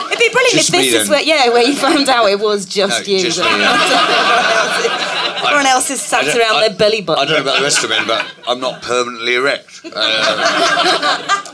it'd 0.00 0.03
be 0.28 0.32
brilliant 0.32 0.54
Just 0.56 0.68
if 0.70 0.74
this 0.74 0.94
is 1.02 1.08
where 1.08 1.22
yeah, 1.22 1.48
where 1.50 1.62
you 1.62 1.74
found 1.74 2.08
out 2.08 2.26
it 2.30 2.38
was 2.40 2.66
just 2.66 3.06
No, 3.06 3.12
you. 3.12 3.20
just 3.20 3.38
that- 3.38 3.52
me, 3.52 3.60
yeah. 3.60 5.10
Everyone 5.44 5.66
else 5.66 5.90
is 5.90 6.00
sat 6.00 6.26
around 6.26 6.56
I- 6.56 6.68
their 6.68 6.76
belly 6.78 7.02
I 7.02 7.04
don't 7.04 7.28
know 7.30 7.40
about 7.42 7.58
the 7.58 7.62
rest 7.64 7.84
of 7.84 7.90
men, 7.90 8.06
but 8.06 8.26
I'm 8.48 8.60
not 8.60 8.80
permanently 8.82 9.34
erect. 9.34 9.82
Uh, 9.84 9.90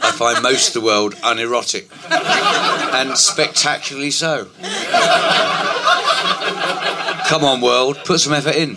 I 0.03 0.13
find 0.17 0.43
most 0.43 0.69
of 0.69 0.75
the 0.75 0.81
world 0.87 1.15
unerotic 1.25 1.89
and 2.11 3.17
spectacularly 3.19 4.13
so. 4.13 4.49
Come 7.29 7.45
on, 7.45 7.61
world, 7.61 7.99
put 8.05 8.21
some 8.21 8.33
effort 8.33 8.55
in. 8.55 8.77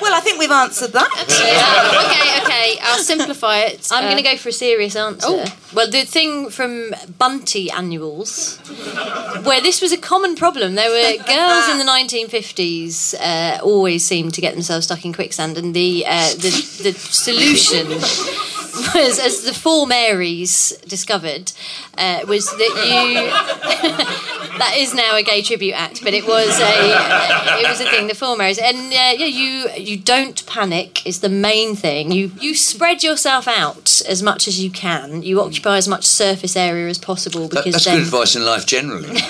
Well, 0.00 0.14
I 0.14 0.20
think 0.20 0.38
we've 0.40 0.41
answered 0.52 0.92
that. 0.92 1.10
okay, 1.22 2.42
okay. 2.44 2.78
I'll 2.82 2.98
simplify 3.02 3.58
it. 3.60 3.88
I'm 3.90 4.04
Uh, 4.04 4.10
going 4.10 4.22
to 4.22 4.28
go 4.30 4.36
for 4.36 4.50
a 4.50 4.52
serious 4.52 4.94
answer. 4.96 5.26
Oh. 5.28 5.44
Well, 5.74 5.90
the 5.90 6.02
thing 6.04 6.50
from 6.50 6.94
Bunty 7.18 7.70
annuals, 7.70 8.58
where 9.44 9.60
this 9.60 9.80
was 9.80 9.92
a 9.92 9.96
common 9.96 10.36
problem. 10.36 10.74
There 10.74 10.90
were 10.90 11.24
girls 11.24 11.68
in 11.70 11.78
the 11.78 11.84
1950s 11.84 13.14
uh, 13.20 13.58
always 13.64 14.04
seemed 14.06 14.34
to 14.34 14.40
get 14.40 14.52
themselves 14.54 14.86
stuck 14.86 15.04
in 15.04 15.12
quicksand, 15.12 15.56
and 15.58 15.74
the 15.74 16.04
uh, 16.06 16.30
the, 16.34 16.50
the 16.82 16.92
solution 16.92 17.88
was, 18.94 19.18
as 19.18 19.42
the 19.42 19.54
four 19.54 19.86
Marys 19.86 20.72
discovered, 20.86 21.52
uh, 21.98 22.20
was 22.26 22.46
that 22.46 22.58
you. 22.60 24.32
that 24.58 24.74
is 24.76 24.94
now 24.94 25.16
a 25.16 25.22
gay 25.22 25.42
tribute 25.42 25.74
act, 25.74 26.02
but 26.02 26.14
it 26.14 26.26
was 26.26 26.58
a 26.60 27.60
it 27.60 27.68
was 27.68 27.80
a 27.80 27.88
thing. 27.90 28.06
The 28.06 28.14
four 28.14 28.36
Marys, 28.36 28.58
and 28.58 28.76
uh, 28.76 28.90
yeah, 28.90 29.24
you 29.24 29.68
you 29.76 29.96
don't 29.98 30.44
panic 30.46 31.06
is 31.06 31.20
the 31.20 31.28
main 31.28 31.74
thing. 31.76 32.12
You 32.12 32.32
you 32.40 32.54
spread 32.54 33.02
yourself 33.02 33.46
out 33.48 34.00
as 34.08 34.22
much 34.22 34.48
as 34.48 34.62
you 34.62 34.70
can. 34.70 35.22
You 35.22 35.40
occupy 35.40 35.76
as 35.76 35.88
much 35.88 36.04
surface 36.04 36.56
area 36.56 36.88
as 36.88 36.98
possible 36.98 37.48
That- 37.48 37.64
because 37.64 37.74
that's 37.74 37.84
then 37.84 37.98
good 37.98 38.06
advice 38.06 38.36
in 38.36 38.44
life 38.44 38.66
generally. 38.66 39.08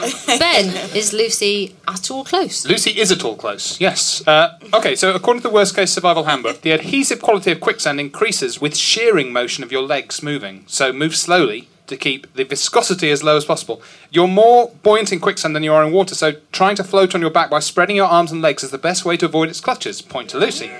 Ben, 0.26 0.66
is 0.96 1.12
Lucy 1.12 1.74
at 1.86 2.10
all 2.10 2.24
close? 2.24 2.64
Lucy 2.66 2.98
is 2.98 3.12
at 3.12 3.24
all 3.24 3.36
close, 3.36 3.80
yes. 3.80 4.26
Uh, 4.26 4.58
okay, 4.72 4.96
so 4.96 5.14
according 5.14 5.42
to 5.42 5.48
the 5.48 5.54
worst 5.54 5.76
case 5.76 5.92
survival 5.92 6.24
handbook, 6.24 6.62
the 6.62 6.70
adhesive 6.70 7.20
quality 7.20 7.50
of 7.52 7.60
quicksand 7.60 8.00
increases 8.00 8.60
with 8.60 8.76
shearing 8.76 9.32
motion 9.32 9.62
of 9.62 9.70
your 9.70 9.82
legs 9.82 10.22
moving. 10.22 10.49
So 10.66 10.92
move 10.92 11.16
slowly 11.16 11.68
to 11.86 11.96
keep 11.96 12.32
the 12.34 12.44
viscosity 12.44 13.10
as 13.10 13.22
low 13.22 13.36
as 13.36 13.44
possible. 13.44 13.82
You're 14.10 14.28
more 14.28 14.70
buoyant 14.82 15.12
in 15.12 15.20
quicksand 15.20 15.54
than 15.56 15.62
you 15.62 15.72
are 15.74 15.84
in 15.84 15.92
water, 15.92 16.14
so 16.14 16.32
trying 16.52 16.76
to 16.76 16.84
float 16.84 17.14
on 17.14 17.20
your 17.20 17.30
back 17.30 17.50
by 17.50 17.58
spreading 17.60 17.96
your 17.96 18.06
arms 18.06 18.30
and 18.32 18.40
legs 18.40 18.62
is 18.62 18.70
the 18.70 18.78
best 18.78 19.04
way 19.04 19.16
to 19.16 19.26
avoid 19.26 19.48
its 19.48 19.60
clutches. 19.60 20.00
Point 20.00 20.30
to 20.30 20.38
Lucy. 20.38 20.70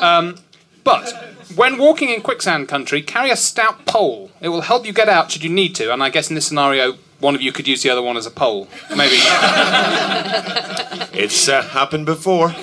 Um, 0.00 0.36
but 0.84 1.12
when 1.54 1.76
walking 1.76 2.08
in 2.08 2.22
quicksand 2.22 2.66
country, 2.68 3.02
carry 3.02 3.30
a 3.30 3.36
stout 3.36 3.84
pole. 3.86 4.30
It 4.40 4.48
will 4.48 4.62
help 4.62 4.86
you 4.86 4.92
get 4.92 5.08
out 5.08 5.30
should 5.30 5.44
you 5.44 5.50
need 5.50 5.74
to, 5.76 5.92
and 5.92 6.02
I 6.02 6.08
guess 6.08 6.30
in 6.30 6.34
this 6.34 6.46
scenario, 6.46 6.96
one 7.20 7.34
of 7.34 7.42
you 7.42 7.52
could 7.52 7.68
use 7.68 7.82
the 7.82 7.90
other 7.90 8.02
one 8.02 8.16
as 8.16 8.26
a 8.26 8.30
pole. 8.30 8.68
Maybe. 8.96 9.18
It's 11.18 11.48
uh, 11.48 11.62
happened 11.62 12.06
before. 12.06 12.52
So, 12.52 12.58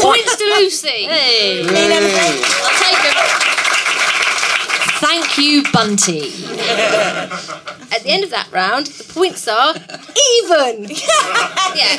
points 0.00 0.36
to 0.36 0.44
Lucy. 0.44 1.06
Hey, 1.06 1.62
I'll 1.62 1.68
take 2.78 3.04
it. 3.04 3.33
Thank 5.06 5.36
you, 5.36 5.62
Bunty. 5.70 6.28
At 7.92 8.02
the 8.02 8.08
end 8.08 8.24
of 8.24 8.30
that 8.30 8.48
round, 8.50 8.86
the 8.86 9.04
points 9.12 9.46
are 9.46 9.74
even. 10.40 10.88
yeah. 11.76 11.98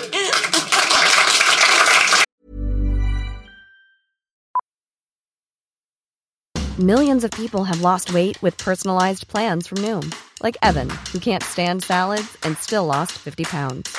Millions 6.79 7.23
of 7.23 7.29
people 7.29 7.65
have 7.65 7.81
lost 7.81 8.11
weight 8.11 8.41
with 8.41 8.57
personalized 8.57 9.27
plans 9.27 9.67
from 9.67 9.77
Noom, 9.77 10.11
like 10.41 10.57
Evan, 10.63 10.89
who 11.13 11.19
can't 11.19 11.43
stand 11.43 11.83
salads 11.83 12.35
and 12.41 12.57
still 12.57 12.87
lost 12.87 13.11
50 13.11 13.43
pounds. 13.43 13.95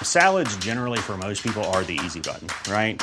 Salads, 0.00 0.56
generally, 0.58 1.00
for 1.00 1.16
most 1.16 1.42
people, 1.42 1.64
are 1.64 1.82
the 1.82 1.98
easy 2.04 2.20
button, 2.20 2.46
right? 2.72 3.02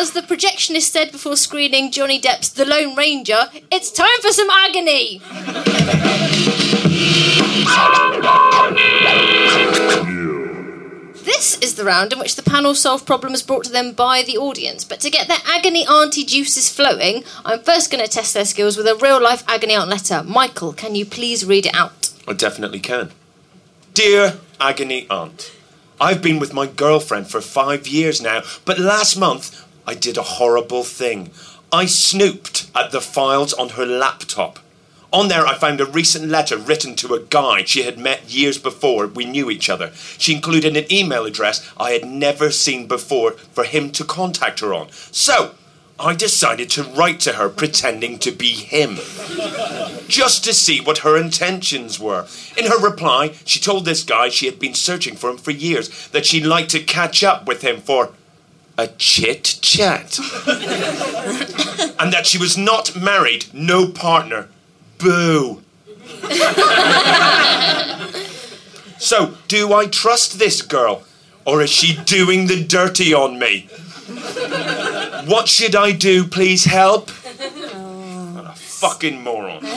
As 0.00 0.12
the 0.12 0.22
projectionist 0.22 0.92
said 0.92 1.10
before 1.10 1.36
screening 1.36 1.90
Johnny 1.90 2.20
Depp's 2.20 2.50
The 2.50 2.64
Lone 2.64 2.94
Ranger, 2.94 3.46
it's 3.68 3.90
time 3.90 4.20
for 4.22 4.30
some 4.30 4.48
agony! 4.48 5.20
This 11.24 11.58
is 11.58 11.74
the 11.74 11.82
round 11.84 12.12
in 12.12 12.20
which 12.20 12.36
the 12.36 12.44
panel 12.44 12.76
solve 12.76 13.04
problems 13.04 13.42
brought 13.42 13.64
to 13.64 13.72
them 13.72 13.90
by 13.90 14.22
the 14.22 14.38
audience. 14.38 14.84
But 14.84 15.00
to 15.00 15.10
get 15.10 15.26
their 15.26 15.42
agony 15.44 15.84
auntie 15.84 16.24
juices 16.24 16.68
flowing, 16.68 17.24
I'm 17.44 17.64
first 17.64 17.90
going 17.90 18.04
to 18.04 18.08
test 18.08 18.34
their 18.34 18.44
skills 18.44 18.76
with 18.76 18.86
a 18.86 18.94
real 18.94 19.20
life 19.20 19.42
agony 19.48 19.74
aunt 19.74 19.90
letter. 19.90 20.22
Michael, 20.22 20.72
can 20.72 20.94
you 20.94 21.06
please 21.06 21.44
read 21.44 21.66
it 21.66 21.74
out? 21.74 22.10
I 22.28 22.34
definitely 22.34 22.78
can. 22.78 23.10
Dear 23.94 24.38
Agony 24.60 25.08
Aunt, 25.10 25.50
I've 26.00 26.22
been 26.22 26.38
with 26.38 26.54
my 26.54 26.68
girlfriend 26.68 27.28
for 27.28 27.40
five 27.40 27.88
years 27.88 28.22
now, 28.22 28.42
but 28.64 28.78
last 28.78 29.16
month 29.16 29.64
I 29.88 29.94
did 29.94 30.18
a 30.18 30.22
horrible 30.22 30.84
thing. 30.84 31.30
I 31.72 31.86
snooped 31.86 32.70
at 32.74 32.90
the 32.90 33.00
files 33.00 33.54
on 33.54 33.70
her 33.70 33.86
laptop. 33.86 34.58
On 35.14 35.28
there, 35.28 35.46
I 35.46 35.54
found 35.54 35.80
a 35.80 35.86
recent 35.86 36.28
letter 36.28 36.58
written 36.58 36.94
to 36.96 37.14
a 37.14 37.22
guy 37.22 37.64
she 37.64 37.84
had 37.84 37.98
met 37.98 38.28
years 38.28 38.58
before 38.58 39.06
we 39.06 39.24
knew 39.24 39.48
each 39.48 39.70
other. 39.70 39.92
She 40.18 40.34
included 40.34 40.76
an 40.76 40.92
email 40.92 41.24
address 41.24 41.66
I 41.78 41.92
had 41.92 42.04
never 42.04 42.50
seen 42.50 42.86
before 42.86 43.32
for 43.32 43.64
him 43.64 43.90
to 43.92 44.04
contact 44.04 44.60
her 44.60 44.74
on. 44.74 44.88
So, 44.90 45.54
I 45.98 46.14
decided 46.14 46.68
to 46.72 46.82
write 46.82 47.20
to 47.20 47.32
her 47.32 47.48
pretending 47.48 48.18
to 48.18 48.30
be 48.30 48.52
him. 48.52 48.96
Just 50.06 50.44
to 50.44 50.52
see 50.52 50.82
what 50.82 50.98
her 50.98 51.16
intentions 51.16 51.98
were. 51.98 52.26
In 52.58 52.66
her 52.66 52.78
reply, 52.78 53.32
she 53.46 53.58
told 53.58 53.86
this 53.86 54.04
guy 54.04 54.28
she 54.28 54.44
had 54.44 54.58
been 54.58 54.74
searching 54.74 55.16
for 55.16 55.30
him 55.30 55.38
for 55.38 55.50
years, 55.50 56.08
that 56.08 56.26
she'd 56.26 56.44
like 56.44 56.68
to 56.68 56.80
catch 56.80 57.24
up 57.24 57.48
with 57.48 57.62
him 57.62 57.80
for 57.80 58.12
a 58.78 58.86
chit 58.96 59.58
chat. 59.60 60.18
and 61.98 62.12
that 62.12 62.26
she 62.26 62.38
was 62.38 62.56
not 62.56 62.96
married, 62.96 63.46
no 63.52 63.88
partner. 63.88 64.48
Boo. 64.98 65.62
so, 68.98 69.34
do 69.48 69.74
I 69.74 69.86
trust 69.86 70.38
this 70.38 70.62
girl? 70.62 71.02
Or 71.44 71.60
is 71.60 71.70
she 71.70 71.96
doing 72.04 72.46
the 72.46 72.62
dirty 72.62 73.12
on 73.12 73.38
me? 73.38 73.68
What 75.26 75.48
should 75.48 75.74
I 75.74 75.92
do? 75.92 76.24
Please 76.24 76.64
help. 76.64 77.10
What 77.10 78.44
a 78.46 78.54
fucking 78.54 79.22
moron. 79.22 79.64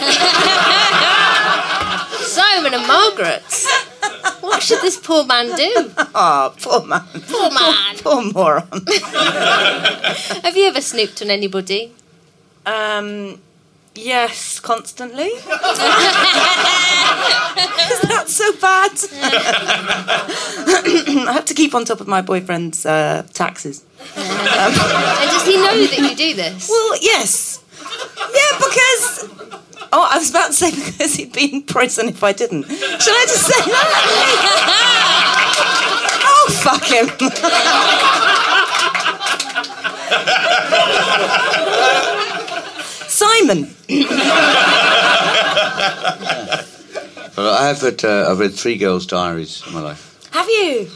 Simon 2.22 2.74
and 2.74 2.88
Margaret, 2.88 3.44
what 4.52 4.62
should 4.62 4.82
this 4.82 4.98
poor 5.00 5.26
man 5.26 5.56
do? 5.56 5.92
Ah, 6.14 6.54
poor 6.62 6.86
man. 6.86 7.02
Poor 7.30 7.50
man. 7.52 7.96
Poor 7.98 8.22
moron. 8.34 8.68
Have 10.44 10.58
you 10.58 10.66
ever 10.68 10.82
snooped 10.82 11.22
on 11.22 11.30
anybody? 11.30 11.94
Um, 12.66 13.40
yes, 13.96 14.60
constantly. 14.60 15.28
Is 15.28 15.42
that 18.12 18.26
so 18.28 18.52
bad? 18.60 18.92
I 21.28 21.32
have 21.34 21.46
to 21.46 21.54
keep 21.54 21.74
on 21.74 21.86
top 21.86 22.02
of 22.02 22.08
my 22.08 22.22
boyfriend's 22.22 22.86
uh, 22.86 23.24
taxes. 23.34 23.86
and 24.16 25.32
does 25.32 25.46
he 25.46 25.56
know 25.56 25.86
that 25.88 25.98
you 25.98 26.16
do 26.16 26.34
this? 26.36 26.68
Well, 26.70 26.98
yes. 27.02 27.64
Yeah, 27.80 28.58
because. 28.60 29.30
Oh, 29.94 30.08
I 30.10 30.18
was 30.18 30.30
about 30.30 30.48
to 30.48 30.54
say 30.54 30.72
because 30.76 31.16
he'd 31.16 31.34
be 31.34 31.54
in 31.54 31.64
prison 31.64 32.08
if 32.10 32.24
I 32.24 32.32
didn't. 32.34 32.64
Should 32.64 32.78
I 32.78 33.26
just 33.28 33.46
say 33.46 33.72
that? 33.72 35.12
oh, 36.24 36.48
fuck 36.64 36.84
him. 36.84 37.08
Simon. 43.08 43.70
Well, 47.38 47.54
I 47.54 47.68
have 47.68 47.82
read, 47.82 48.04
uh, 48.04 48.30
I've 48.30 48.40
read 48.40 48.54
three 48.54 48.78
girls' 48.78 49.06
diaries 49.08 49.64
in 49.66 49.72
my 49.74 49.80
life. 49.82 50.28
Have 50.32 50.50
you? 50.50 50.90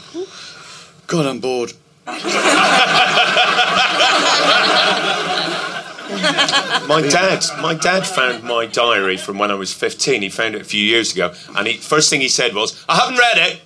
God, 1.06 1.24
I'm 1.26 1.40
bored. 1.40 1.72
My 6.86 7.02
dad, 7.10 7.44
my 7.60 7.74
dad 7.74 8.06
found 8.06 8.44
my 8.44 8.66
diary 8.66 9.16
from 9.16 9.38
when 9.38 9.50
I 9.50 9.54
was 9.54 9.72
15. 9.72 10.22
He 10.22 10.28
found 10.28 10.54
it 10.54 10.60
a 10.60 10.64
few 10.64 10.82
years 10.82 11.12
ago, 11.12 11.34
and 11.56 11.66
he, 11.66 11.78
first 11.78 12.10
thing 12.10 12.20
he 12.20 12.28
said 12.28 12.54
was, 12.54 12.84
"I 12.88 12.96
haven't 12.96 13.18
read 13.18 13.38
it." 13.38 13.60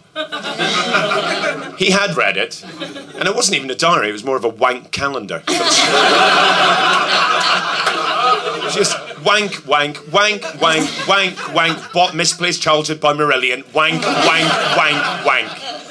he 1.78 1.90
had 1.90 2.16
read 2.16 2.36
it, 2.36 2.64
and 2.64 3.28
it 3.28 3.34
wasn't 3.34 3.56
even 3.56 3.70
a 3.70 3.74
diary. 3.74 4.08
It 4.08 4.12
was 4.12 4.24
more 4.24 4.36
of 4.36 4.44
a 4.44 4.48
wank 4.48 4.90
calendar. 4.90 5.42
Just 8.72 8.96
wank, 9.24 9.66
wank, 9.66 10.12
wank, 10.12 10.42
wank, 10.60 11.08
wank, 11.08 11.54
wank. 11.54 11.92
Bought 11.92 12.14
misplaced 12.14 12.62
childhood 12.62 13.00
by 13.00 13.12
Marillion. 13.12 13.62
Wank, 13.74 14.02
wank, 14.02 14.76
wank, 14.76 15.24
wank. 15.26 15.48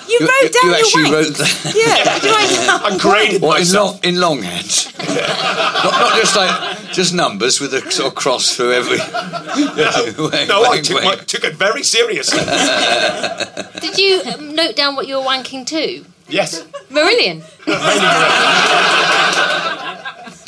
You, 0.10 0.20
wrote 0.22 0.52
down 0.52 0.63
you 0.63 0.70
your 0.70 0.76
actually 0.76 1.04
wank. 1.04 1.13
wrote 1.15 1.38
that. 1.38 1.74
Yeah, 1.76 2.13
did 2.15 2.24
you 2.24 2.32
write 2.32 2.65
down 2.65 2.94
I 2.94 2.98
graded 2.98 3.42
What, 3.44 3.56
in, 3.58 3.62
myself. 3.62 3.92
long, 3.92 4.04
in 4.04 4.20
longhand? 4.20 4.88
not, 4.98 5.94
not 5.94 6.18
just 6.20 6.36
like 6.36 6.94
just 6.94 7.13
numbers 7.13 7.60
with 7.62 7.74
a 7.76 7.92
sort 7.92 8.08
of 8.10 8.15
cross 8.15 8.56
through 8.56 8.74
every. 8.74 8.98
No, 8.98 9.06
no. 10.48 10.63
I 10.72 10.82
took, 10.84 11.04
my, 11.04 11.15
took 11.15 11.44
it 11.44 11.56
very 11.56 11.84
seriously. 11.84 12.39
Did 13.82 13.98
you 14.00 14.22
um, 14.34 14.56
note 14.56 14.76
down 14.76 14.96
what 14.96 15.08
you 15.08 15.18
were 15.18 15.24
wanking 15.24 15.65
to? 15.68 16.04
Yes. 16.28 16.63
Marillion. 16.89 17.44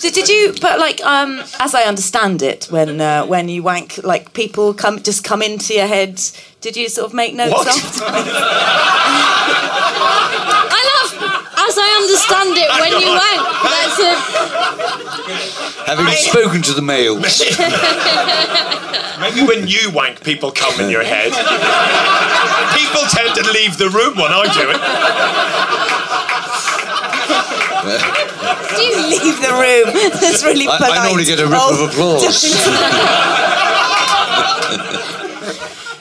So 0.01 0.09
did 0.09 0.25
you? 0.27 0.55
But 0.59 0.79
like, 0.79 0.99
um, 1.05 1.39
as 1.59 1.75
I 1.75 1.83
understand 1.83 2.41
it, 2.41 2.65
when 2.71 2.99
uh, 2.99 3.23
when 3.27 3.47
you 3.49 3.61
wank, 3.61 3.99
like 4.03 4.33
people 4.33 4.73
come 4.73 4.99
just 5.03 5.23
come 5.23 5.43
into 5.43 5.75
your 5.75 5.85
head. 5.85 6.19
Did 6.59 6.75
you 6.75 6.89
sort 6.89 7.05
of 7.05 7.13
make 7.13 7.35
notes 7.35 7.51
What? 7.53 7.67
after? 7.67 8.03
I 10.73 10.81
love, 10.89 11.13
as 11.53 11.77
I 11.77 11.89
understand 12.01 12.57
it, 12.57 12.65
when 12.81 12.97
you 12.97 13.13
wank. 13.13 13.45
That's 13.61 14.01
a. 14.01 14.17
Having 15.85 16.17
spoken 16.17 16.63
to 16.63 16.73
the 16.73 16.81
males. 16.81 17.21
Maybe 19.21 19.43
when 19.45 19.67
you 19.67 19.91
wank, 19.91 20.23
people 20.23 20.51
come 20.51 20.79
in 20.81 20.89
your 20.89 21.03
head. 21.03 21.31
People 22.73 23.03
tend 23.13 23.35
to 23.35 23.43
leave 23.53 23.77
the 23.77 23.89
room 23.93 24.15
when 24.17 24.31
I 24.33 24.47
do 24.51 24.71
it. 24.71 24.81
Do 27.97 28.81
you 28.81 28.95
Leave 29.09 29.37
the 29.41 29.53
room. 29.53 29.93
That's 30.19 30.43
really 30.43 30.65
polite. 30.65 30.81
I 30.81 30.83
normally 31.05 31.25
get 31.25 31.39
a 31.39 31.45
rip 31.45 31.59
Oh, 31.59 31.83
of 31.83 31.89
applause. 31.91 32.41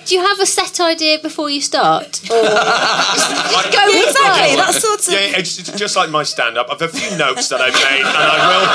Do 0.07 0.15
you 0.17 0.23
have 0.27 0.41
a 0.41 0.47
set 0.47 0.81
idea 0.81 1.19
before 1.21 1.51
you 1.51 1.61
start? 1.61 2.21
Oh. 2.31 2.35
Or 2.35 2.43
Go 3.71 3.87
with 3.87 4.09
exactly. 4.09 4.57
the 4.57 4.57
flow? 4.57 4.65
That 4.67 4.75
sort 4.75 5.07
of. 5.07 5.13
Yeah, 5.15 5.39
it's, 5.39 5.59
it's 5.61 5.71
just 5.79 5.95
like 5.95 6.11
my 6.11 6.25
stand-up. 6.25 6.67
I've 6.69 6.83
a 6.83 6.89
few 6.89 7.17
notes 7.17 7.47
that 7.51 7.61
I've 7.61 7.75
made, 7.75 8.03
and 8.03 8.09
I 8.19 8.39
will 8.51 8.67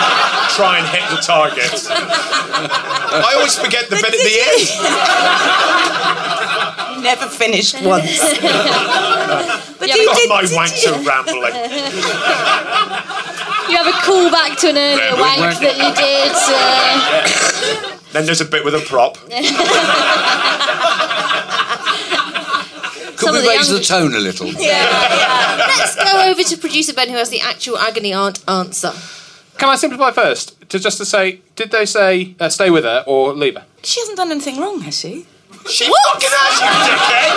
try 0.56 0.78
and 0.80 0.88
hit 0.88 1.04
the 1.12 1.18
target. 1.22 1.68
I 1.92 3.34
always 3.36 3.58
forget 3.60 3.90
the 3.90 3.98
bit 3.98 4.14
at 4.16 4.24
the 4.24 4.40
end. 4.48 4.64
Never 7.06 7.28
finished 7.28 7.76
once. 7.94 8.20
but 9.80 9.88
Yeah, 9.88 9.96
you 9.96 10.08
but- 10.10 10.18
did. 10.18 10.30
My 10.30 10.42
did 10.42 10.52
wanks 10.52 10.84
you- 10.84 10.94
are 10.94 11.02
rambling. 11.02 11.56
You 13.68 13.78
have 13.78 13.88
a 13.88 13.98
callback 14.06 14.60
to 14.60 14.70
an 14.70 14.78
earlier 14.78 15.04
Yeah, 15.06 15.20
wank 15.20 15.40
wank. 15.40 15.60
that 15.60 15.76
you 15.76 15.90
did. 15.98 16.32
Uh, 16.36 17.98
Then 18.14 18.26
there's 18.28 18.40
a 18.40 18.46
bit 18.46 18.64
with 18.64 18.76
a 18.76 18.80
prop. 18.82 19.18
Could 23.18 23.20
Some 23.20 23.32
we 23.34 23.38
of 23.40 23.44
the 23.44 23.50
raise 23.50 23.70
young- 23.70 23.78
the 23.80 23.84
tone 23.84 24.14
a 24.14 24.20
little? 24.20 24.48
yeah 24.48 25.74
let's 25.78 25.96
go 25.96 26.30
over 26.30 26.44
to 26.44 26.58
producer 26.58 26.94
Ben, 26.94 27.10
who 27.10 27.16
has 27.16 27.30
the 27.30 27.42
actual 27.42 27.78
agony 27.78 28.14
aunt 28.14 28.40
answer. 28.48 28.94
Can 29.58 29.70
I 29.70 29.76
simplify 29.78 30.12
first 30.12 30.54
to 30.70 30.78
just 30.80 30.98
to 31.00 31.06
say, 31.06 31.40
did 31.56 31.72
they 31.72 31.86
say 31.86 32.36
uh, 32.40 32.50
stay 32.50 32.70
with 32.70 32.84
her 32.84 33.04
or 33.08 33.34
leave 33.34 33.56
her? 33.56 33.64
She 33.84 34.00
hasn't 34.02 34.18
done 34.18 34.32
anything 34.32 34.60
wrong, 34.60 34.82
has 34.82 35.00
she? 35.00 35.26
She 35.70 35.86
fucking 35.86 36.30
has, 36.32 36.60
you 36.62 36.68
dickhead! 36.90 37.34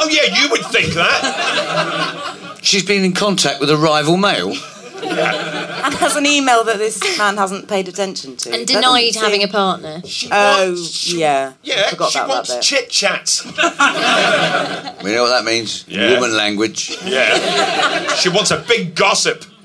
Oh 0.00 0.08
yeah, 0.10 0.26
you 0.42 0.48
would 0.50 0.64
think 0.66 0.94
that. 0.94 2.58
She's 2.62 2.84
been 2.84 3.04
in 3.04 3.12
contact 3.12 3.60
with 3.60 3.70
a 3.70 3.76
rival 3.76 4.16
male. 4.16 4.54
Yeah. 5.02 5.84
And 5.86 5.94
has 5.94 6.16
an 6.16 6.26
email 6.26 6.64
that 6.64 6.78
this 6.78 6.98
man 7.18 7.36
hasn't 7.36 7.68
paid 7.68 7.86
attention 7.88 8.36
to. 8.38 8.50
And 8.52 8.66
denied 8.66 9.14
having 9.14 9.40
a 9.42 9.44
seem- 9.44 9.52
partner. 9.52 10.02
Oh, 10.32 10.74
yeah. 11.04 11.52
Yeah, 11.62 11.88
Forgot 11.90 12.10
she 12.12 12.18
about 12.18 12.28
wants 12.28 12.48
that 12.50 12.56
bit. 12.56 12.62
chit 12.64 12.90
chats. 12.90 13.44
We 15.04 15.12
know 15.12 15.22
what 15.22 15.28
that 15.30 15.44
means. 15.44 15.84
Yeah. 15.86 16.14
Woman 16.14 16.36
language. 16.36 16.98
Yeah. 17.04 18.12
She 18.14 18.28
wants 18.28 18.50
a 18.50 18.58
big 18.66 18.94
gossip. 18.96 19.44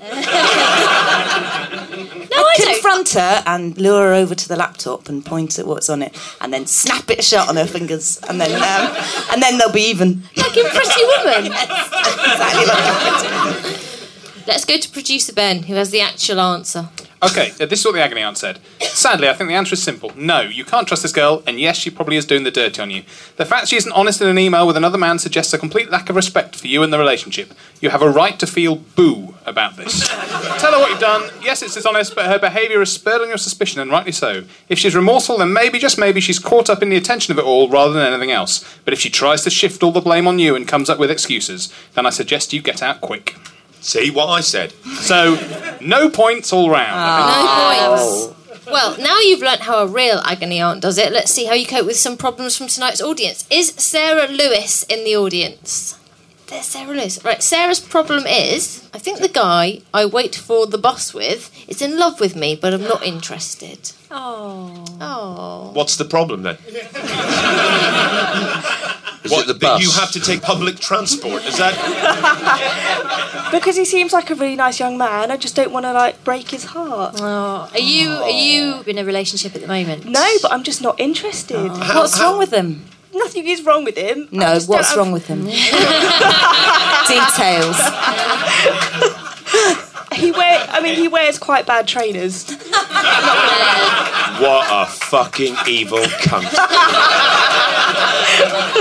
No, 2.34 2.42
I 2.42 2.54
I 2.58 2.72
confront 2.74 3.10
her 3.10 3.42
and 3.46 3.76
lure 3.78 4.08
her 4.08 4.14
over 4.14 4.34
to 4.34 4.48
the 4.48 4.56
laptop 4.56 5.08
and 5.08 5.24
point 5.24 5.58
at 5.58 5.66
what's 5.66 5.88
on 5.88 6.02
it, 6.02 6.16
and 6.40 6.52
then 6.52 6.66
snap 6.66 7.10
it 7.10 7.24
shut 7.24 7.48
on 7.48 7.56
her 7.56 7.66
fingers, 7.66 8.20
and 8.28 8.40
then 8.40 8.52
um, 8.54 8.96
and 9.32 9.42
then 9.42 9.58
they'll 9.58 9.72
be 9.72 9.82
even. 9.82 10.22
Like 10.36 10.56
in 10.56 10.66
Pretty 10.66 11.04
Woman. 11.04 11.46
exactly 11.52 12.66
like 12.66 13.90
Let's 14.46 14.64
go 14.66 14.76
to 14.76 14.90
producer 14.90 15.32
Ben, 15.32 15.62
who 15.62 15.74
has 15.74 15.90
the 15.90 16.00
actual 16.00 16.40
answer. 16.40 16.88
Okay, 17.30 17.50
this 17.64 17.80
is 17.80 17.84
what 17.84 17.94
the 17.94 18.02
agony 18.02 18.22
aunt 18.22 18.36
said. 18.36 18.58
Sadly, 18.80 19.28
I 19.28 19.32
think 19.32 19.48
the 19.48 19.54
answer 19.54 19.74
is 19.74 19.82
simple. 19.82 20.12
No, 20.14 20.42
you 20.42 20.64
can't 20.64 20.86
trust 20.86 21.02
this 21.02 21.12
girl, 21.12 21.42
and 21.46 21.58
yes, 21.58 21.76
she 21.76 21.90
probably 21.90 22.16
is 22.16 22.26
doing 22.26 22.44
the 22.44 22.50
dirty 22.50 22.82
on 22.82 22.90
you. 22.90 23.02
The 23.36 23.46
fact 23.46 23.68
she 23.68 23.76
isn't 23.76 23.92
honest 23.92 24.20
in 24.20 24.28
an 24.28 24.38
email 24.38 24.66
with 24.66 24.76
another 24.76 24.98
man 24.98 25.18
suggests 25.18 25.52
a 25.54 25.58
complete 25.58 25.90
lack 25.90 26.10
of 26.10 26.16
respect 26.16 26.56
for 26.56 26.66
you 26.66 26.82
and 26.82 26.92
the 26.92 26.98
relationship. 26.98 27.54
You 27.80 27.90
have 27.90 28.02
a 28.02 28.10
right 28.10 28.38
to 28.38 28.46
feel 28.46 28.76
boo 28.76 29.34
about 29.46 29.76
this. 29.76 30.06
Tell 30.58 30.72
her 30.72 30.78
what 30.78 30.90
you've 30.90 31.00
done. 31.00 31.30
Yes, 31.42 31.62
it's 31.62 31.74
dishonest, 31.74 32.14
but 32.14 32.26
her 32.26 32.38
behaviour 32.38 32.78
has 32.80 32.92
spurred 32.92 33.22
on 33.22 33.28
your 33.28 33.38
suspicion, 33.38 33.80
and 33.80 33.90
rightly 33.90 34.12
so. 34.12 34.44
If 34.68 34.78
she's 34.78 34.94
remorseful, 34.94 35.38
then 35.38 35.52
maybe, 35.52 35.78
just 35.78 35.98
maybe, 35.98 36.20
she's 36.20 36.38
caught 36.38 36.68
up 36.68 36.82
in 36.82 36.90
the 36.90 36.96
attention 36.96 37.32
of 37.32 37.38
it 37.38 37.44
all 37.44 37.68
rather 37.68 37.94
than 37.94 38.06
anything 38.06 38.30
else. 38.30 38.64
But 38.84 38.92
if 38.92 39.00
she 39.00 39.10
tries 39.10 39.42
to 39.42 39.50
shift 39.50 39.82
all 39.82 39.92
the 39.92 40.00
blame 40.00 40.26
on 40.26 40.38
you 40.38 40.54
and 40.54 40.68
comes 40.68 40.90
up 40.90 40.98
with 40.98 41.10
excuses, 41.10 41.72
then 41.94 42.06
I 42.06 42.10
suggest 42.10 42.52
you 42.52 42.60
get 42.60 42.82
out 42.82 43.00
quick. 43.00 43.36
See 43.84 44.10
what 44.10 44.30
I 44.30 44.40
said? 44.40 44.72
So, 45.02 45.36
no 45.82 46.08
points 46.08 46.54
all 46.54 46.70
round. 46.70 46.90
Ah. 46.90 47.74
No 47.76 47.92
ah. 47.92 48.32
points. 48.48 48.66
Well, 48.66 48.96
now 48.98 49.20
you've 49.20 49.42
learnt 49.42 49.60
how 49.60 49.80
a 49.80 49.86
real 49.86 50.22
agony 50.24 50.58
aunt 50.58 50.80
does 50.80 50.96
it, 50.96 51.12
let's 51.12 51.30
see 51.30 51.44
how 51.44 51.52
you 51.52 51.66
cope 51.66 51.84
with 51.84 51.98
some 51.98 52.16
problems 52.16 52.56
from 52.56 52.68
tonight's 52.68 53.02
audience. 53.02 53.46
Is 53.50 53.74
Sarah 53.76 54.26
Lewis 54.26 54.84
in 54.84 55.04
the 55.04 55.14
audience? 55.14 55.98
There's 56.46 56.64
Sarah 56.64 56.94
Lewis. 56.94 57.22
Right, 57.22 57.42
Sarah's 57.42 57.80
problem 57.80 58.24
is 58.26 58.88
I 58.94 58.98
think 58.98 59.18
the 59.18 59.28
guy 59.28 59.82
I 59.92 60.06
wait 60.06 60.34
for 60.34 60.66
the 60.66 60.78
bus 60.78 61.12
with 61.12 61.50
is 61.68 61.82
in 61.82 61.98
love 61.98 62.20
with 62.20 62.34
me, 62.34 62.56
but 62.56 62.72
I'm 62.72 62.84
not 62.84 63.02
interested. 63.02 63.92
Oh. 64.10 64.82
Oh. 64.98 65.72
What's 65.74 65.98
the 65.98 66.06
problem 66.06 66.42
then? 66.42 66.56
Is 69.24 69.30
What, 69.32 69.44
it 69.44 69.46
the 69.46 69.52
that 69.54 69.60
bus? 69.60 69.82
You 69.82 69.90
have 69.92 70.10
to 70.12 70.20
take 70.20 70.42
public 70.42 70.78
transport. 70.78 71.44
Is 71.44 71.56
that? 71.58 71.74
Because 73.50 73.76
he 73.76 73.84
seems 73.84 74.12
like 74.12 74.30
a 74.30 74.34
really 74.34 74.56
nice 74.56 74.80
young 74.80 74.98
man. 74.98 75.30
I 75.30 75.36
just 75.36 75.54
don't 75.54 75.70
want 75.70 75.86
to 75.86 75.92
like 75.92 76.24
break 76.24 76.50
his 76.50 76.64
heart. 76.64 77.14
Oh. 77.20 77.70
Are 77.72 77.78
you 77.78 78.10
are 78.10 78.28
you 78.28 78.82
in 78.86 78.98
a 78.98 79.04
relationship 79.04 79.54
at 79.54 79.60
the 79.60 79.68
moment? 79.68 80.06
No, 80.06 80.26
but 80.42 80.50
I'm 80.50 80.64
just 80.64 80.82
not 80.82 80.98
interested. 80.98 81.54
Oh. 81.56 81.94
What's 82.00 82.18
wrong 82.20 82.38
with 82.38 82.52
him? 82.52 82.84
Nothing 83.14 83.46
is 83.46 83.62
wrong 83.64 83.84
with 83.84 83.96
him. 83.96 84.26
No, 84.32 84.58
what's 84.66 84.88
have- 84.88 84.96
wrong 84.98 85.12
with 85.12 85.28
him? 85.28 85.44
Details. 87.06 87.78
He 90.14 90.30
wear. 90.32 90.66
I 90.70 90.80
mean, 90.80 90.94
he 90.96 91.08
wears 91.08 91.38
quite 91.38 91.66
bad 91.66 91.86
trainers. 91.88 92.50
What 94.40 94.66
a 94.70 94.86
fucking 94.86 95.54
evil 95.66 95.98
cunt. 95.98 96.44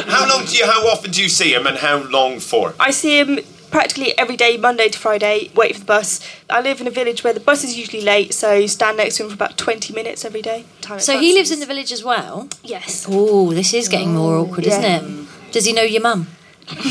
how 0.07 0.27
long 0.27 0.45
do 0.45 0.55
you? 0.57 0.65
How 0.65 0.87
often 0.87 1.11
do 1.11 1.21
you 1.21 1.29
see 1.29 1.53
him, 1.53 1.67
and 1.67 1.77
how 1.77 1.97
long 2.09 2.39
for? 2.39 2.73
I 2.79 2.91
see 2.91 3.19
him 3.19 3.39
practically 3.69 4.17
every 4.17 4.37
day, 4.37 4.57
Monday 4.57 4.87
to 4.87 4.97
Friday, 4.97 5.51
waiting 5.55 5.73
for 5.75 5.79
the 5.81 5.85
bus. 5.85 6.19
I 6.49 6.61
live 6.61 6.79
in 6.79 6.87
a 6.87 6.91
village 6.91 7.23
where 7.23 7.33
the 7.33 7.39
bus 7.39 7.63
is 7.63 7.77
usually 7.77 8.01
late, 8.01 8.33
so 8.33 8.53
you 8.53 8.67
stand 8.67 8.97
next 8.97 9.17
to 9.17 9.23
him 9.23 9.29
for 9.29 9.35
about 9.35 9.57
20 9.57 9.93
minutes 9.93 10.23
every 10.23 10.41
day. 10.41 10.65
Time 10.81 10.99
So 10.99 11.19
he 11.19 11.33
lives 11.33 11.51
in 11.51 11.59
the 11.59 11.65
village 11.65 11.91
as 11.91 12.03
well. 12.03 12.47
Yes. 12.63 13.05
Oh, 13.09 13.51
this 13.51 13.73
is 13.73 13.89
getting 13.89 14.13
more 14.13 14.37
awkward, 14.37 14.65
isn't 14.65 14.83
it? 14.83 15.27
Does 15.51 15.65
he 15.65 15.73
know 15.73 15.81
your 15.83 16.01
mum? 16.01 16.27
What 16.67 16.83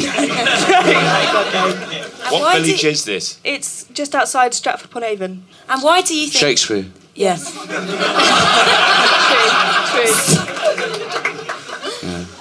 why 2.42 2.60
village 2.60 2.80
do- 2.82 2.88
is 2.88 3.04
this? 3.04 3.38
It's 3.44 3.84
just 3.92 4.14
outside 4.14 4.54
Stratford 4.54 4.90
upon 4.90 5.04
Avon. 5.04 5.44
And 5.68 5.82
why 5.82 6.00
do 6.02 6.14
you 6.14 6.26
think? 6.28 6.40
Shakespeare. 6.40 6.86
Yes. 7.14 7.50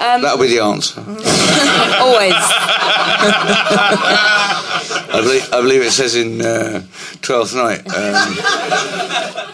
Um, 0.02 0.22
That'll 0.24 0.40
be 0.40 0.48
the 0.48 0.62
answer. 0.64 1.00
Always. 2.02 2.34
I 5.14 5.20
believe, 5.22 5.54
I 5.54 5.62
believe 5.62 5.82
it 5.82 5.92
says 5.92 6.16
in 6.16 6.42
uh, 6.42 6.84
Twelfth 7.22 7.54
Night, 7.54 7.80
um, 7.88 8.34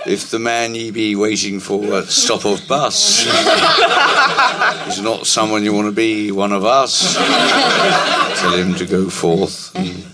if 0.05 0.29
the 0.29 0.37
man 0.39 0.75
ye 0.75 0.91
be 0.91 1.15
waiting 1.15 1.59
for 1.59 1.95
at 1.95 2.05
stop 2.05 2.45
of 2.45 2.61
bus 2.67 3.25
is 4.87 5.01
not 5.01 5.25
someone 5.25 5.63
you 5.63 5.73
want 5.73 5.87
to 5.87 5.91
be, 5.91 6.31
one 6.31 6.51
of 6.51 6.63
us, 6.63 7.15
tell 8.39 8.53
him 8.53 8.75
to 8.75 8.85
go 8.85 9.09
forth. 9.09 9.75
and- 9.75 10.05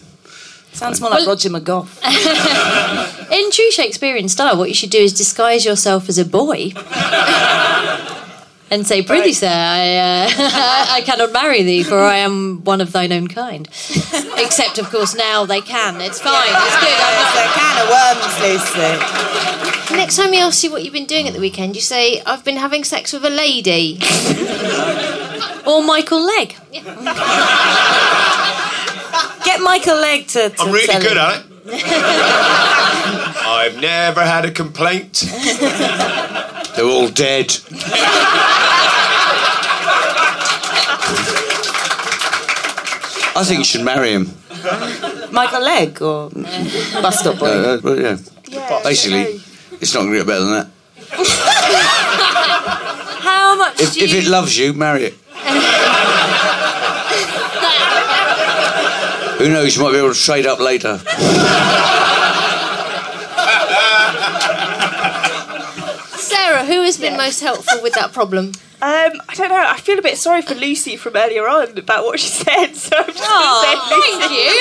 Sounds 0.72 1.00
more 1.02 1.12
like 1.12 1.28
Roger 1.28 1.50
McGough. 1.50 1.88
In 3.32 3.52
true 3.52 3.70
Shakespearean 3.72 4.28
style, 4.30 4.58
what 4.58 4.70
you 4.70 4.76
should 4.76 4.90
do 4.90 4.98
is 5.00 5.14
disguise 5.14 5.66
yourself 5.66 6.10
as 6.10 6.18
a 6.18 6.26
boy. 6.26 6.72
And 8.74 8.88
say, 8.88 9.04
prithee, 9.04 9.34
sir, 9.34 9.46
I, 9.48 9.98
uh, 9.98 10.30
I 10.98 11.02
cannot 11.06 11.32
marry 11.32 11.62
thee, 11.62 11.84
for 11.84 12.00
I 12.00 12.18
am 12.18 12.64
one 12.64 12.82
of 12.82 12.92
thine 12.92 13.12
own 13.14 13.28
kind. 13.28 13.68
Except, 14.38 14.80
of 14.80 14.90
course, 14.90 15.14
now 15.16 15.46
they 15.46 15.62
can. 15.62 16.02
It's 16.02 16.20
fine. 16.20 16.50
It's 16.50 16.78
good. 16.82 16.98
There's 16.98 17.36
a 17.38 17.48
can 17.54 17.78
of 17.84 17.90
worms, 17.94 18.34
Lucy. 18.42 19.96
Next 19.96 20.16
time 20.16 20.34
he 20.34 20.40
asks 20.40 20.64
you 20.64 20.72
what 20.72 20.84
you've 20.84 20.92
been 20.94 21.06
doing 21.06 21.28
at 21.28 21.36
the 21.36 21.40
weekend, 21.40 21.76
you 21.76 21.82
say, 21.84 22.24
I've 22.26 22.44
been 22.44 22.58
having 22.58 22.84
sex 22.84 23.14
with 23.14 23.24
a 23.26 23.30
lady. 23.30 24.00
Or 25.66 25.82
Michael 25.82 26.20
Legg. 26.26 26.56
Get 29.46 29.62
Michael 29.62 29.96
Legg 29.96 30.28
to. 30.28 30.50
to 30.50 30.56
I'm 30.62 30.72
really 30.74 30.88
tell 30.88 31.00
good 31.02 31.12
him. 31.12 31.18
at 31.20 31.38
it. 31.38 31.46
I've 33.46 33.80
never 33.80 34.26
had 34.26 34.44
a 34.44 34.52
complaint. 34.52 35.24
They're 36.76 36.84
all 36.86 37.08
dead. 37.08 37.56
I 43.36 43.44
think 43.44 43.60
you 43.60 43.66
should 43.66 43.84
marry 43.84 44.12
him. 44.12 44.30
Michael 45.32 45.62
Legg 45.64 46.02
or 46.02 46.30
bus 46.30 47.20
stop 47.20 47.40
boy. 47.40 47.48
Uh, 47.48 47.80
uh, 47.84 47.94
yeah. 47.94 48.18
Yeah, 48.50 48.80
Basically, 48.84 49.42
it's 49.82 49.94
not 49.94 50.02
going 50.02 50.14
to 50.14 50.18
get 50.20 50.28
better 50.28 50.44
than 50.46 50.54
that. 50.54 50.68
How 53.24 53.56
much 53.58 53.80
If, 53.82 53.94
do 53.94 54.04
if 54.06 54.14
it 54.14 54.26
loves 54.30 54.58
you, 54.58 54.74
marry 54.74 55.06
it. 55.06 55.14
Who 59.40 59.50
knows? 59.50 59.76
You 59.76 59.84
might 59.84 59.92
be 59.92 59.98
able 59.98 60.14
to 60.14 60.20
trade 60.20 60.46
up 60.46 60.60
later. 60.60 60.98
Sarah, 66.18 66.66
who 66.66 66.84
has 66.84 66.98
been 66.98 67.18
most 67.18 67.40
helpful 67.42 67.82
with 67.82 67.94
that 67.94 68.14
problem? 68.14 68.52
Um, 68.84 69.16
I 69.30 69.34
don't 69.36 69.48
know. 69.48 69.64
I 69.66 69.78
feel 69.78 69.98
a 69.98 70.02
bit 70.02 70.18
sorry 70.18 70.42
for 70.42 70.56
Lucy 70.56 70.98
from 70.98 71.16
earlier 71.16 71.48
on 71.48 71.78
about 71.78 72.04
what 72.04 72.20
she 72.20 72.28
said, 72.44 72.74
so 72.76 72.98
I'm 72.98 73.06
just 73.08 73.24
Oh, 73.26 73.62
going 73.64 73.78
to 73.80 73.86
say 73.88 74.02
thank 74.20 74.34
you. 74.34 74.52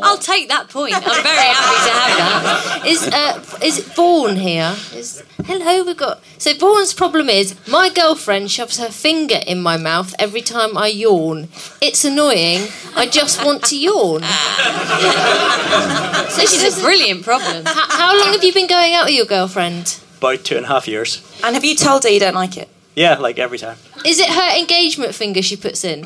I'll 0.02 0.16
take 0.16 0.48
that 0.48 0.70
point. 0.70 0.94
I'm 0.96 1.02
very 1.02 1.52
happy 1.52 1.76
to 1.84 1.90
have 1.92 2.16
that. 2.16 2.82
Is 2.86 3.06
uh, 3.08 3.42
is 3.62 3.78
it 3.80 3.84
Vaughan 3.94 4.36
here? 4.36 4.74
Is 4.94 5.22
hello? 5.44 5.84
We've 5.84 5.94
got 5.96 6.22
so 6.38 6.54
Vaughan's 6.54 6.94
problem 6.94 7.28
is 7.28 7.54
my 7.68 7.90
girlfriend 7.90 8.50
shoves 8.50 8.78
her 8.78 8.88
finger 8.88 9.40
in 9.46 9.60
my 9.60 9.76
mouth 9.76 10.14
every 10.18 10.40
time 10.40 10.78
I 10.78 10.86
yawn. 10.86 11.48
It's 11.82 12.06
annoying. 12.06 12.66
I 12.96 13.04
just 13.06 13.44
want 13.44 13.62
to 13.64 13.76
yawn. 13.78 14.22
so 16.30 16.40
This 16.40 16.54
is 16.62 16.78
a 16.78 16.80
brilliant 16.80 17.24
problem. 17.24 17.66
How, 17.66 17.88
how 17.90 18.16
long 18.18 18.32
have 18.32 18.42
you 18.42 18.54
been 18.54 18.68
going 18.68 18.94
out 18.94 19.04
with 19.04 19.14
your 19.14 19.26
girlfriend? 19.26 19.98
About 20.16 20.44
two 20.44 20.56
and 20.56 20.64
a 20.64 20.68
half 20.68 20.88
years. 20.88 21.20
And 21.44 21.54
have 21.54 21.64
you 21.64 21.76
told 21.76 22.04
her 22.04 22.08
you 22.08 22.18
don't 22.20 22.34
like 22.34 22.56
it? 22.56 22.70
Yeah, 22.94 23.14
like 23.18 23.38
every 23.38 23.58
time. 23.58 23.76
Is 24.04 24.18
it 24.20 24.28
her 24.28 24.58
engagement 24.58 25.14
finger 25.14 25.42
she 25.42 25.56
puts 25.56 25.84
in? 25.84 26.04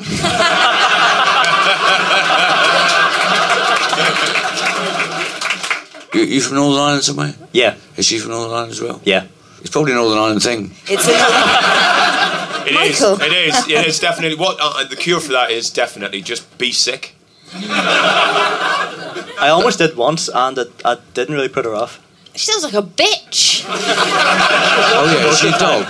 You, 6.13 6.21
you 6.23 6.41
from 6.41 6.55
Northern 6.55 6.79
Ireland 6.81 7.03
somewhere? 7.03 7.33
Yeah. 7.51 7.75
Is 7.95 8.05
she 8.05 8.17
from 8.17 8.31
Northern 8.31 8.51
Ireland 8.51 8.71
as 8.71 8.81
well? 8.81 9.01
Yeah. 9.03 9.27
It's 9.59 9.69
probably 9.69 9.91
a 9.91 9.95
Northern 9.95 10.17
Ireland 10.17 10.41
thing. 10.41 10.71
It's 10.87 11.05
It 11.07 12.73
is. 12.73 13.01
Michael. 13.01 13.21
It 13.21 13.33
is. 13.33 13.67
It 13.67 13.87
is 13.87 13.99
definitely. 13.99 14.37
What 14.37 14.57
uh, 14.59 14.83
the 14.87 14.95
cure 14.95 15.19
for 15.19 15.31
that 15.33 15.51
is 15.51 15.69
definitely 15.69 16.21
just 16.21 16.57
be 16.57 16.71
sick. 16.71 17.15
I 17.53 19.49
almost 19.51 19.77
did 19.79 19.95
once, 19.95 20.27
and 20.27 20.57
it, 20.57 20.71
I 20.83 20.97
didn't 21.13 21.35
really 21.35 21.49
put 21.49 21.65
her 21.65 21.75
off. 21.75 22.01
She 22.37 22.45
sounds 22.45 22.63
like 22.63 22.73
a 22.73 22.81
bitch. 22.83 23.65
Oh 24.99 25.05
yeah, 25.13 25.33
she's 25.33 25.53
a 25.53 25.59
dog? 25.59 25.85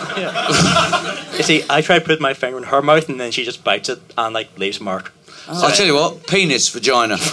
You 1.38 1.44
see, 1.44 1.64
I 1.70 1.82
try 1.82 2.00
to 2.00 2.06
put 2.06 2.20
my 2.20 2.34
finger 2.34 2.58
in 2.58 2.64
her 2.64 2.82
mouth, 2.82 3.10
and 3.10 3.20
then 3.20 3.32
she 3.32 3.44
just 3.46 3.64
bites 3.64 3.90
it 3.90 4.00
and 4.18 4.34
like 4.34 4.58
leaves 4.58 4.80
a 4.80 4.84
mark. 4.84 5.14
I'll 5.48 5.70
tell 5.72 5.86
you 5.86 5.94
what, 5.94 6.26
penis, 6.26 6.70
vagina. 6.70 7.18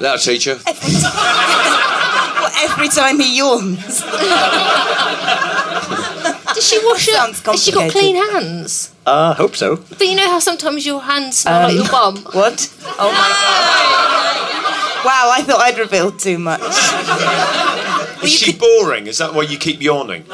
That'll 0.00 0.18
teach 0.18 0.46
her. 0.46 0.58
Well, 0.64 2.50
every 2.62 2.88
time 2.88 3.20
he 3.20 3.36
yawns. 3.36 4.00
Does 6.54 6.66
she 6.66 6.78
wash 6.84 7.06
her? 7.06 7.12
Sounds 7.12 7.40
Has 7.44 7.62
she 7.64 7.72
got 7.72 7.90
clean 7.92 8.16
hands? 8.16 8.92
Uh, 9.04 9.34
hope 9.34 9.56
so. 9.56 9.76
But 9.76 10.00
you 10.06 10.14
know 10.16 10.26
how 10.28 10.38
sometimes 10.38 10.86
your 10.86 11.02
hands 11.02 11.38
smell 11.38 11.62
like 11.68 11.72
Um, 11.72 11.76
your 11.76 11.88
bum. 11.90 12.16
What? 12.32 12.72
Oh 12.98 13.10
my 13.12 13.28
god. 13.28 14.19
Wow, 15.04 15.30
I 15.32 15.42
thought 15.42 15.60
I'd 15.60 15.78
revealed 15.78 16.18
too 16.18 16.38
much. 16.38 16.60
Is 18.22 18.30
she 18.30 18.52
boring? 18.52 19.06
Is 19.06 19.18
that 19.18 19.34
why 19.34 19.42
you 19.42 19.58
keep 19.58 19.80
yawning? 19.80 20.24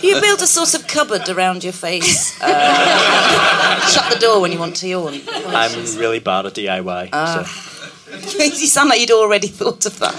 You 0.00 0.20
build 0.20 0.40
a 0.42 0.46
sort 0.46 0.74
of 0.74 0.86
cupboard 0.86 1.28
around 1.28 1.64
your 1.64 1.72
face. 1.72 2.40
Uh, 2.40 3.80
shut 3.88 4.12
the 4.12 4.18
door 4.20 4.40
when 4.40 4.52
you 4.52 4.58
want 4.58 4.76
to 4.76 4.88
yawn. 4.88 5.20
I'm 5.48 5.72
really 5.98 6.20
bad 6.20 6.46
at 6.46 6.54
DIY. 6.54 7.10
Ah. 7.12 7.44
so. 7.44 7.68
you 8.38 8.66
sound 8.66 8.90
like 8.90 9.00
you'd 9.00 9.10
already 9.10 9.48
thought 9.48 9.86
of 9.86 9.98
that. 9.98 10.14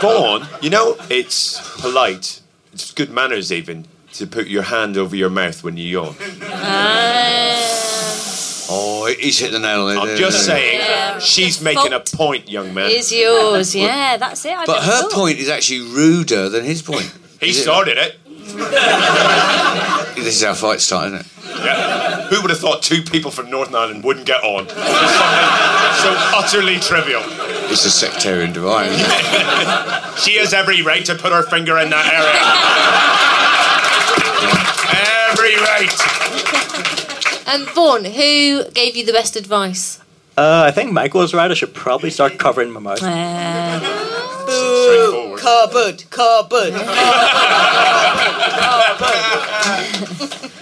Vaughan, 0.00 0.46
you 0.60 0.70
know, 0.70 0.96
it's 1.10 1.80
polite, 1.80 2.40
it's 2.72 2.92
good 2.92 3.10
manners 3.10 3.50
even, 3.52 3.86
to 4.12 4.26
put 4.26 4.46
your 4.46 4.62
hand 4.62 4.96
over 4.96 5.16
your 5.16 5.30
mouth 5.30 5.64
when 5.64 5.76
you 5.76 5.84
yawn. 5.84 6.14
Oh, 8.68 9.06
he's 9.18 9.38
hit 9.38 9.52
the 9.52 9.58
nail 9.60 9.82
on 9.82 9.94
the 9.94 10.00
head. 10.00 10.10
I'm 10.10 10.16
just 10.16 10.44
saying, 10.44 10.80
Yeah. 10.80 11.18
she's 11.18 11.60
making 11.60 11.92
a 11.92 12.00
point, 12.00 12.48
young 12.48 12.74
man. 12.74 12.90
Is 12.90 13.12
yours? 13.12 13.74
Yeah, 13.74 14.16
that's 14.16 14.44
it. 14.44 14.56
I 14.56 14.64
But 14.66 14.82
her 14.82 15.02
thought. 15.02 15.12
point 15.12 15.38
is 15.38 15.48
actually 15.48 15.80
ruder 15.82 16.48
than 16.48 16.64
his 16.64 16.82
point. 16.82 17.12
He 17.40 17.50
Is 17.50 17.62
started 17.62 17.98
it. 17.98 18.18
This 20.16 20.36
is 20.38 20.42
how 20.42 20.54
fights 20.54 20.84
start, 20.84 21.08
isn't 21.12 21.20
it? 21.20 21.26
Yeah. 21.62 22.26
Who 22.28 22.40
would 22.40 22.48
have 22.50 22.58
thought 22.58 22.82
two 22.82 23.02
people 23.02 23.30
from 23.30 23.50
Northern 23.50 23.74
Ireland 23.74 24.02
wouldn't 24.02 24.24
get 24.26 24.42
on? 24.42 24.66
so 24.68 24.74
utterly 26.34 26.78
trivial. 26.80 27.22
It's 27.70 27.84
a 27.84 27.90
sectarian 27.90 28.52
divide. 28.54 28.88
She 30.18 30.38
has 30.38 30.54
every 30.54 30.80
right 30.82 31.04
to 31.04 31.14
put 31.14 31.32
her 31.32 31.42
finger 31.44 31.76
in 31.78 31.90
that 31.90 32.06
area. 32.08 32.40
every 35.28 35.56
right. 35.56 35.92
And 37.46 37.62
Um, 37.66 37.74
Vaughan, 37.74 38.04
who 38.04 38.64
gave 38.72 38.96
you 38.96 39.04
the 39.06 39.12
best 39.12 39.36
advice? 39.36 40.00
Uh, 40.36 40.64
I 40.66 40.70
think 40.70 40.92
Michael 40.92 41.20
was 41.22 41.32
right. 41.32 41.50
I 41.50 41.54
should 41.54 41.72
probably 41.74 42.10
start 42.10 42.38
covering 42.38 42.70
my 42.70 42.80
mouth. 42.80 43.00
Boo! 44.46 45.36
Cupboard, 45.38 46.04
cupboard. 46.10 46.74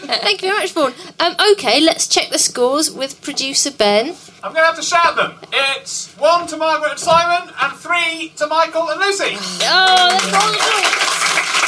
Thank 0.07 0.42
you 0.42 0.49
very 0.49 0.61
much, 0.61 0.73
Vaughan. 0.73 0.92
Um, 1.20 1.35
okay, 1.53 1.81
let's 1.81 2.07
check 2.07 2.29
the 2.31 2.38
scores 2.38 2.90
with 2.90 3.20
producer 3.23 3.70
Ben. 3.70 4.14
I'm 4.42 4.53
going 4.53 4.62
to 4.62 4.66
have 4.66 4.77
to 4.77 4.83
shout 4.83 5.16
them. 5.16 5.35
It's 5.53 6.12
one 6.18 6.47
to 6.49 6.57
Margaret 6.57 6.90
and 6.92 7.01
Simon, 7.01 7.53
and 7.61 7.73
three 7.79 8.33
to 8.37 8.47
Michael 8.47 8.88
and 8.90 9.01
Lucy. 9.01 9.37
Oh, 9.62 10.09
let's 10.11 10.27
the 10.27 11.63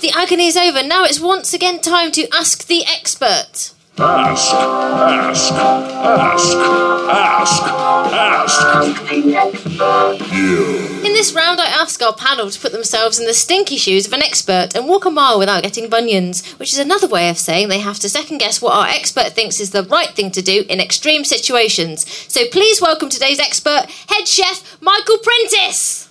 The 0.00 0.10
agony 0.16 0.46
is 0.46 0.56
over. 0.56 0.82
Now 0.82 1.04
it's 1.04 1.20
once 1.20 1.54
again 1.54 1.80
time 1.80 2.10
to 2.12 2.26
ask 2.34 2.66
the 2.66 2.82
expert. 2.84 3.72
Ask, 3.98 4.52
ask, 4.52 5.52
ask, 5.52 6.56
ask, 7.52 7.62
ask. 9.80 10.32
You. 10.32 10.88
In 11.04 11.12
this 11.12 11.34
round, 11.34 11.60
I 11.60 11.66
ask 11.66 12.02
our 12.02 12.14
panel 12.14 12.50
to 12.50 12.58
put 12.58 12.72
themselves 12.72 13.20
in 13.20 13.26
the 13.26 13.34
stinky 13.34 13.76
shoes 13.76 14.06
of 14.06 14.12
an 14.12 14.22
expert 14.22 14.70
and 14.74 14.88
walk 14.88 15.04
a 15.04 15.10
mile 15.10 15.38
without 15.38 15.62
getting 15.62 15.88
bunions, 15.88 16.44
which 16.54 16.72
is 16.72 16.78
another 16.80 17.06
way 17.06 17.28
of 17.28 17.38
saying 17.38 17.68
they 17.68 17.78
have 17.78 18.00
to 18.00 18.08
second 18.08 18.38
guess 18.38 18.60
what 18.60 18.74
our 18.74 18.86
expert 18.86 19.34
thinks 19.34 19.60
is 19.60 19.70
the 19.70 19.84
right 19.84 20.10
thing 20.10 20.32
to 20.32 20.42
do 20.42 20.64
in 20.68 20.80
extreme 20.80 21.22
situations. 21.24 22.10
So 22.32 22.46
please 22.50 22.80
welcome 22.80 23.08
today's 23.08 23.38
expert, 23.38 23.86
head 24.08 24.26
chef 24.26 24.80
Michael 24.80 25.18
Prentice. 25.18 26.08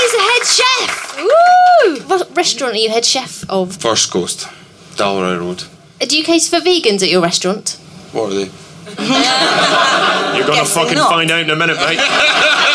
He's 0.00 0.14
a 0.14 0.29
head 0.40 0.46
chef. 0.46 1.16
Woo! 1.18 2.00
What 2.06 2.36
restaurant 2.36 2.74
are 2.74 2.78
you 2.78 2.90
head 2.90 3.04
chef 3.04 3.48
of? 3.48 3.76
First 3.76 4.10
Coast, 4.10 4.48
Dalry 4.96 5.38
Road. 5.38 5.64
Uh, 6.00 6.06
do 6.06 6.16
you 6.16 6.24
cater 6.24 6.48
for 6.58 6.64
vegans 6.64 7.02
at 7.02 7.10
your 7.10 7.20
restaurant? 7.22 7.72
What 8.12 8.32
are 8.32 8.34
they? 8.34 8.50
You're 10.36 10.46
gonna 10.46 10.60
Guessing 10.60 10.82
fucking 10.82 10.94
not. 10.96 11.10
find 11.10 11.30
out 11.30 11.40
in 11.42 11.50
a 11.50 11.56
minute, 11.56 11.76
mate. 11.76 11.98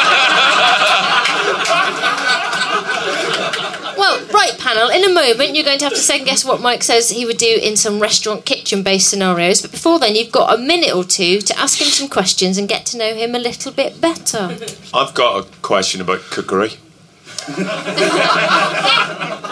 Well, 3.97 4.19
right, 4.27 4.51
panel, 4.59 4.89
in 4.89 5.05
a 5.05 5.13
moment 5.13 5.55
you're 5.55 5.63
going 5.63 5.79
to 5.79 5.85
have 5.85 5.93
to 5.93 5.99
second 5.99 6.25
guess 6.25 6.43
what 6.43 6.59
Mike 6.61 6.83
says 6.83 7.09
he 7.09 7.25
would 7.25 7.37
do 7.37 7.59
in 7.61 7.77
some 7.77 7.99
restaurant 8.01 8.45
kitchen 8.45 8.83
based 8.83 9.09
scenarios, 9.09 9.61
but 9.61 9.71
before 9.71 9.99
then 9.99 10.15
you've 10.15 10.33
got 10.33 10.53
a 10.53 10.61
minute 10.61 10.93
or 10.93 11.05
two 11.05 11.39
to 11.39 11.57
ask 11.57 11.79
him 11.79 11.87
some 11.87 12.09
questions 12.09 12.57
and 12.57 12.67
get 12.67 12.85
to 12.87 12.97
know 12.97 13.13
him 13.15 13.33
a 13.35 13.39
little 13.39 13.71
bit 13.71 14.01
better. 14.01 14.57
I've 14.93 15.13
got 15.13 15.45
a 15.45 15.47
question 15.61 16.01
about 16.01 16.19
cookery. 16.29 16.73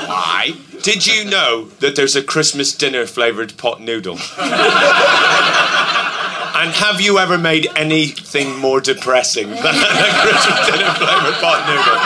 Why? 0.07 0.51
Did 0.81 1.05
you 1.07 1.25
know 1.29 1.65
that 1.79 1.95
there's 1.95 2.15
a 2.15 2.23
Christmas 2.23 2.73
dinner 2.75 3.05
flavoured 3.05 3.55
pot 3.57 3.79
noodle? 3.81 4.15
and 6.55 6.71
have 6.75 6.99
you 6.99 7.17
ever 7.19 7.37
made 7.37 7.67
anything 7.75 8.57
more 8.59 8.81
depressing 8.81 9.49
than 9.49 9.57
a 9.75 10.11
Christmas 10.21 10.65
dinner 10.69 10.93
flavoured 10.95 11.35
pot 11.41 11.67
noodle? 11.69 11.99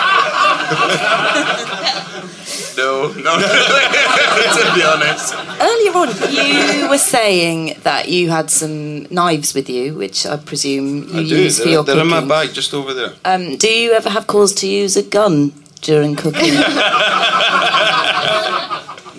No, 2.77 3.07
no. 3.13 3.37
to 3.39 4.71
be 4.75 4.83
honest. 4.83 5.33
Earlier 5.59 5.93
on, 5.97 6.09
you 6.31 6.87
were 6.89 6.97
saying 6.99 7.75
that 7.81 8.09
you 8.09 8.29
had 8.29 8.51
some 8.51 9.03
knives 9.11 9.55
with 9.55 9.67
you, 9.69 9.95
which 9.95 10.25
I 10.27 10.37
presume 10.37 11.07
you 11.09 11.19
I 11.19 11.23
do. 11.23 11.41
use 11.43 11.57
for 11.57 11.63
They're, 11.63 11.73
your 11.73 11.83
they're 11.83 11.99
in 11.99 12.07
my 12.07 12.17
cooking. 12.17 12.29
bag 12.29 12.53
just 12.53 12.73
over 12.75 12.93
there. 12.93 13.13
Um, 13.25 13.55
do 13.57 13.67
you 13.67 13.93
ever 13.93 14.09
have 14.11 14.27
cause 14.27 14.53
to 14.55 14.67
use 14.67 14.95
a 14.95 15.01
gun 15.01 15.53
during 15.81 16.15
cooking? 16.15 16.53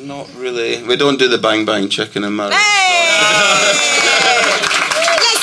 Not 0.06 0.28
really. 0.36 0.82
We 0.84 0.96
don't 0.96 1.18
do 1.18 1.28
the 1.28 1.38
bang 1.38 1.64
bang 1.64 1.88
chicken 1.88 2.24
and 2.24 2.36
marrow. 2.36 2.50
let's, 2.50 2.62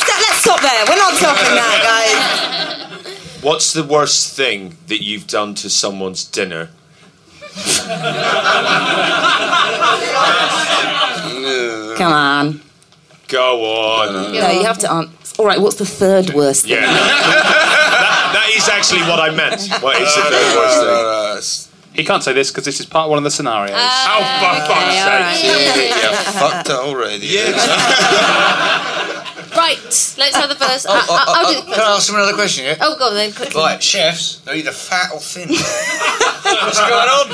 let's 0.07 0.37
stop 0.37 0.59
there. 0.61 0.85
We're 0.87 0.97
not 0.97 1.13
talking 1.13 1.55
that, 1.55 1.81
guys. 1.83 3.43
What's 3.43 3.73
the 3.73 3.83
worst 3.83 4.35
thing 4.35 4.75
that 4.87 5.03
you've 5.03 5.27
done 5.27 5.53
to 5.55 5.69
someone's 5.69 6.25
dinner? 6.25 6.69
Come 11.97 12.11
on. 12.11 12.61
Go 13.27 13.65
on. 13.65 14.33
No, 14.33 14.51
you 14.51 14.63
have 14.63 14.77
to 14.79 14.91
answer. 14.91 15.11
All 15.39 15.45
right, 15.45 15.59
what's 15.59 15.75
the 15.75 15.85
third 15.85 16.31
worst 16.33 16.63
thing? 16.63 16.73
Yeah. 16.73 17.81
that, 18.89 18.97
that 18.97 19.01
is 19.01 19.01
actually 19.01 19.09
what 19.09 19.19
I 19.19 19.35
meant. 19.35 19.83
What 19.83 20.01
is 20.01 20.15
the 20.15 20.21
very 20.21 20.55
worst 20.55 21.69
thing? 21.69 21.75
He 21.95 22.03
can't 22.03 22.21
say 22.21 22.33
this 22.33 22.51
because 22.51 22.65
this 22.65 22.81
is 22.81 22.85
part 22.85 23.09
one 23.09 23.17
of 23.17 23.23
the 23.23 23.31
scenarios. 23.31 23.71
oh, 23.73 23.79
for 23.79 24.67
fuck's 24.67 24.95
sake. 24.95 25.45
Yeah, 25.47 26.09
you 26.09 26.15
fucked 26.39 26.69
it 26.69 26.75
already. 26.75 27.39
Right, 29.55 29.79
let's 29.79 30.35
have 30.35 30.49
the 30.49 30.55
first. 30.55 30.85
Oh, 30.89 30.93
I, 30.93 30.99
oh, 30.99 31.07
will 31.07 31.47
oh, 31.47 31.63
do 31.63 31.71
oh, 31.71 31.73
can 31.73 31.81
I 31.81 31.95
ask 31.95 32.09
him 32.09 32.15
another 32.15 32.33
question, 32.33 32.65
yeah? 32.65 32.75
Oh, 32.81 32.97
go 32.99 33.07
on 33.07 33.13
then, 33.13 33.31
quickly. 33.31 33.61
Right, 33.61 33.81
chefs, 33.81 34.39
they're 34.39 34.55
either 34.55 34.73
fat 34.73 35.13
or 35.13 35.19
thin. 35.21 35.47
What's 35.49 36.77
going 36.77 36.91
on? 36.91 37.29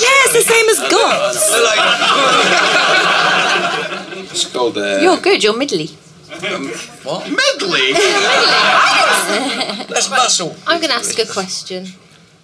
Yeah, 0.00 0.24
it's 0.24 0.32
the 0.32 0.40
same 0.40 0.68
as 0.70 0.78
goths. 0.90 1.52
It's 4.32 4.46
called. 4.50 4.78
Uh, 4.78 4.98
You're 5.02 5.20
good. 5.20 5.44
You're 5.44 5.56
middly. 5.56 5.90
What? 6.42 7.30
Medley? 7.30 7.92
That's 9.86 10.10
muscle. 10.10 10.56
I'm 10.66 10.80
going 10.80 10.90
to 10.90 10.96
ask 10.96 11.16
a 11.20 11.32
question. 11.32 11.86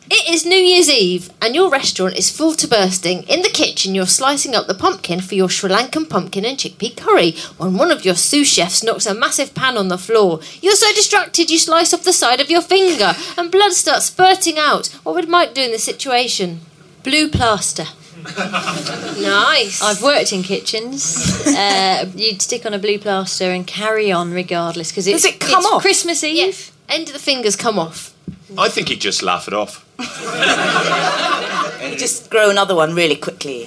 It 0.08 0.32
is 0.32 0.46
New 0.46 0.54
Year's 0.54 0.88
Eve, 0.88 1.30
and 1.42 1.52
your 1.56 1.68
restaurant 1.68 2.16
is 2.16 2.30
full 2.30 2.54
to 2.54 2.68
bursting. 2.68 3.24
In 3.24 3.42
the 3.42 3.48
kitchen, 3.48 3.96
you're 3.96 4.06
slicing 4.06 4.54
up 4.54 4.68
the 4.68 4.74
pumpkin 4.74 5.20
for 5.20 5.34
your 5.34 5.50
Sri 5.50 5.68
Lankan 5.68 6.08
pumpkin 6.08 6.44
and 6.44 6.56
chickpea 6.56 6.96
curry 6.96 7.32
when 7.56 7.76
one 7.76 7.90
of 7.90 8.04
your 8.04 8.14
sous 8.14 8.46
chefs 8.46 8.84
knocks 8.84 9.04
a 9.04 9.14
massive 9.14 9.52
pan 9.52 9.76
on 9.76 9.88
the 9.88 9.98
floor. 9.98 10.38
You're 10.62 10.76
so 10.76 10.92
distracted 10.92 11.50
you 11.50 11.58
slice 11.58 11.92
off 11.92 12.04
the 12.04 12.12
side 12.12 12.40
of 12.40 12.50
your 12.50 12.62
finger, 12.62 13.16
and 13.36 13.50
blood 13.50 13.72
starts 13.72 14.06
spurting 14.06 14.58
out. 14.58 14.86
What 15.02 15.16
would 15.16 15.28
Mike 15.28 15.54
do 15.54 15.62
in 15.62 15.72
this 15.72 15.82
situation? 15.82 16.60
Blue 17.02 17.28
plaster. 17.28 17.86
Nice. 19.18 19.82
I've 19.82 20.00
worked 20.02 20.32
in 20.32 20.42
kitchens. 20.42 21.44
Uh, 21.58 22.06
you'd 22.14 22.40
stick 22.40 22.64
on 22.66 22.72
a 22.74 22.78
blue 22.78 22.98
plaster 23.00 23.50
and 23.50 23.66
carry 23.66 24.12
on 24.12 24.30
regardless 24.32 24.92
because 24.92 25.08
it's, 25.08 25.22
Does 25.22 25.32
it 25.34 25.40
come 25.40 25.64
it's 25.64 25.72
off? 25.72 25.82
Christmas 25.82 26.22
Eve. 26.22 26.70
End 26.88 27.08
of 27.08 27.14
the 27.14 27.18
fingers 27.18 27.56
come 27.56 27.80
off. 27.80 28.14
I 28.56 28.68
think 28.68 28.88
he'd 28.90 29.00
just 29.00 29.22
laugh 29.24 29.48
it 29.48 29.54
off. 29.54 29.84
Just 31.98 32.30
grow 32.30 32.48
another 32.50 32.74
one 32.76 32.94
really 32.94 33.16
quickly. 33.16 33.66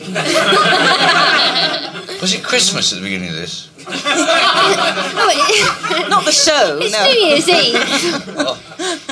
Was 2.22 2.34
it 2.34 2.44
Christmas 2.44 2.92
at 2.94 3.00
the 3.00 3.04
beginning 3.04 3.30
of 3.30 3.36
this? 3.36 3.68
Not 6.10 6.24
the 6.26 6.32
show. 6.32 6.80
It's 6.82 6.94
no. 6.94 7.04
New 7.06 7.20
Year's 7.20 7.48
Eve. 7.50 7.78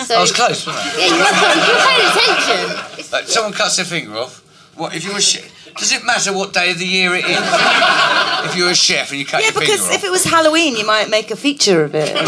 So, 0.06 0.16
I 0.16 0.22
was 0.22 0.32
close, 0.32 0.66
wasn't 0.66 0.78
I? 0.78 0.80
Yeah, 0.98 1.06
you 1.08 1.12
were, 1.12 1.18
you 1.66 1.72
were 1.74 1.84
paying 1.86 2.06
attention. 2.12 2.66
Like, 3.12 3.28
someone 3.28 3.54
cuts 3.54 3.76
their 3.76 3.86
finger 3.86 4.16
off. 4.18 4.42
What 4.80 4.96
if 4.96 5.04
you're 5.04 5.18
a 5.18 5.22
chef? 5.22 5.52
Does 5.76 5.92
it 5.92 6.06
matter 6.06 6.32
what 6.32 6.54
day 6.54 6.72
of 6.72 6.80
the 6.80 6.86
year 6.88 7.14
it 7.14 7.26
is? 7.26 7.38
if 8.50 8.56
you're 8.56 8.70
a 8.70 8.76
chef 8.76 9.10
and 9.12 9.20
you 9.20 9.26
cut 9.26 9.42
Yeah, 9.42 9.48
your 9.48 9.54
finger 9.60 9.74
because 9.74 9.94
if 9.94 10.04
it 10.06 10.10
was 10.10 10.24
Halloween, 10.24 10.78
you 10.78 10.86
might 10.86 11.10
make 11.10 11.32
a 11.32 11.36
feature 11.36 11.84
of 11.84 11.94
it. 11.96 12.08
Have 12.16 12.28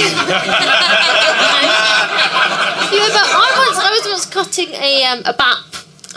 you 2.93 2.99
ever? 2.99 3.17
I 3.17 3.65
once, 3.67 3.77
I 3.79 3.89
was 3.91 4.05
once 4.05 4.25
cutting 4.25 4.69
a 4.73 5.03
um, 5.05 5.19
a 5.25 5.31
bap, 5.33 5.63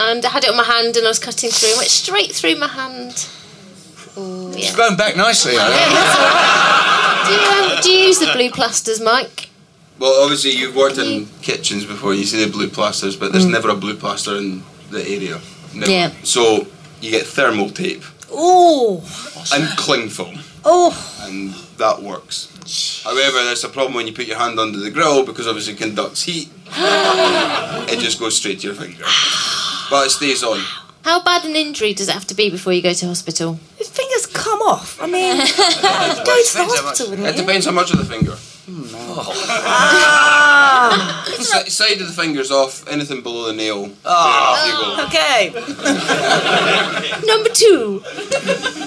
and 0.00 0.24
I 0.24 0.28
had 0.28 0.42
it 0.42 0.50
on 0.50 0.56
my 0.56 0.64
hand, 0.64 0.96
and 0.96 1.06
I 1.06 1.08
was 1.08 1.20
cutting 1.20 1.50
through, 1.50 1.68
and 1.68 1.74
it 1.76 1.78
went 1.78 1.90
straight 1.90 2.32
through 2.32 2.56
my 2.56 2.66
hand. 2.66 3.28
Oh, 4.16 4.50
yeah. 4.50 4.58
It's 4.58 4.74
going 4.76 4.96
back 4.96 5.16
nicely. 5.16 5.52
Do 5.52 5.58
you, 7.32 7.38
um, 7.76 7.80
do 7.82 7.90
you 7.90 8.06
use 8.08 8.18
the 8.18 8.30
blue 8.32 8.50
plasters, 8.50 9.00
Mike? 9.00 9.50
Well, 10.00 10.22
obviously 10.24 10.50
you've 10.50 10.74
worked 10.74 10.98
in 10.98 11.26
kitchens 11.42 11.84
before. 11.84 12.12
You 12.14 12.24
see 12.24 12.44
the 12.44 12.50
blue 12.50 12.68
plasters, 12.68 13.14
but 13.16 13.30
there's 13.32 13.46
Mm. 13.46 13.52
never 13.52 13.68
a 13.70 13.74
blue 13.76 13.94
plaster 13.96 14.36
in 14.36 14.62
the 14.90 15.00
area. 15.08 15.40
Never. 15.74 15.90
Yeah. 15.90 16.10
So 16.22 16.66
you 17.00 17.10
get 17.10 17.26
thermal 17.26 17.70
tape 17.70 18.02
Oh, 18.36 18.98
and 19.54 19.68
cling 19.78 20.08
film, 20.08 20.40
oh. 20.64 20.90
and 21.22 21.52
that 21.78 22.02
works. 22.02 22.48
However, 23.04 23.44
there's 23.44 23.62
a 23.62 23.68
problem 23.68 23.94
when 23.94 24.06
you 24.08 24.12
put 24.12 24.26
your 24.26 24.38
hand 24.38 24.58
under 24.58 24.78
the 24.78 24.90
grill 24.90 25.24
because 25.24 25.46
obviously 25.46 25.74
it 25.74 25.78
conducts 25.78 26.22
heat. 26.24 26.48
it 27.88 28.00
just 28.00 28.18
goes 28.18 28.36
straight 28.36 28.60
to 28.60 28.66
your 28.68 28.74
finger, 28.76 29.04
but 29.90 30.06
it 30.06 30.10
stays 30.10 30.42
on. 30.42 30.60
How 31.04 31.22
bad 31.22 31.44
an 31.44 31.54
injury 31.54 31.92
does 31.92 32.08
it 32.08 32.12
have 32.12 32.26
to 32.28 32.34
be 32.34 32.48
before 32.50 32.72
you 32.72 32.80
go 32.82 32.94
to 32.94 33.06
hospital? 33.06 33.58
His 33.76 33.88
fingers 33.90 34.26
come 34.26 34.60
off. 34.62 35.00
I 35.02 35.06
mean, 35.06 35.36
go 35.36 35.44
to 35.44 35.46
the 35.46 36.64
hospital, 36.66 37.12
It 37.26 37.36
you? 37.36 37.42
depends 37.42 37.66
how 37.66 37.72
much 37.72 37.92
of 37.92 37.98
the 37.98 38.04
finger. 38.06 38.34
Ah. 40.76 41.24
The 41.26 41.42
si- 41.44 41.70
side 41.70 42.00
of 42.00 42.06
the 42.08 42.12
finger's 42.12 42.50
off. 42.50 42.86
Anything 42.88 43.22
below 43.22 43.46
the 43.46 43.52
nail. 43.52 43.90
Oh. 44.04 44.56
there 44.64 44.66
off 44.66 44.66
you 44.68 44.74
go. 44.96 45.06
Okay. 45.06 45.50
Number 47.26 47.48
two, 47.50 48.02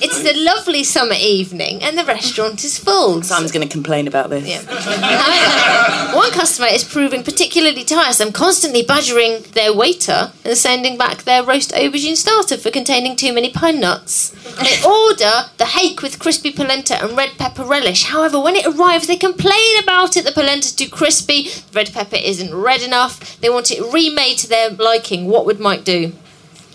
it's 0.01 0.19
a 0.25 0.33
lovely 0.43 0.83
summer 0.83 1.15
evening 1.19 1.81
and 1.83 1.97
the 1.97 2.05
restaurant 2.05 2.63
is 2.63 2.77
full. 2.77 3.21
Simon's 3.23 3.51
going 3.51 3.67
to 3.67 3.71
complain 3.71 4.07
about 4.07 4.29
this. 4.29 4.47
Yeah. 4.47 4.61
One 6.15 6.31
customer 6.31 6.67
is 6.67 6.83
proving 6.83 7.23
particularly 7.23 7.83
tiresome, 7.83 8.31
constantly 8.31 8.83
badgering 8.83 9.43
their 9.53 9.73
waiter 9.73 10.31
and 10.45 10.57
sending 10.57 10.97
back 10.97 11.23
their 11.23 11.43
roast 11.43 11.71
aubergine 11.71 12.15
starter 12.15 12.57
for 12.57 12.71
containing 12.71 13.15
too 13.15 13.33
many 13.33 13.49
pine 13.51 13.79
nuts. 13.79 14.29
They 14.57 14.81
order 14.83 15.49
the 15.57 15.65
hake 15.65 16.01
with 16.01 16.19
crispy 16.19 16.51
polenta 16.51 17.01
and 17.03 17.17
red 17.17 17.37
pepper 17.37 17.63
relish. 17.63 18.03
However, 18.05 18.39
when 18.39 18.55
it 18.55 18.65
arrives, 18.65 19.07
they 19.07 19.17
complain 19.17 19.66
about 19.81 20.17
it. 20.17 20.25
The 20.25 20.31
polenta's 20.31 20.73
too 20.73 20.89
crispy, 20.89 21.43
the 21.43 21.61
red 21.73 21.93
pepper 21.93 22.17
isn't 22.21 22.53
red 22.53 22.81
enough. 22.81 23.39
They 23.39 23.49
want 23.49 23.71
it 23.71 23.81
remade 23.93 24.37
to 24.39 24.49
their 24.49 24.71
liking. 24.71 25.27
What 25.27 25.45
would 25.45 25.59
Mike 25.59 25.83
do? 25.83 26.11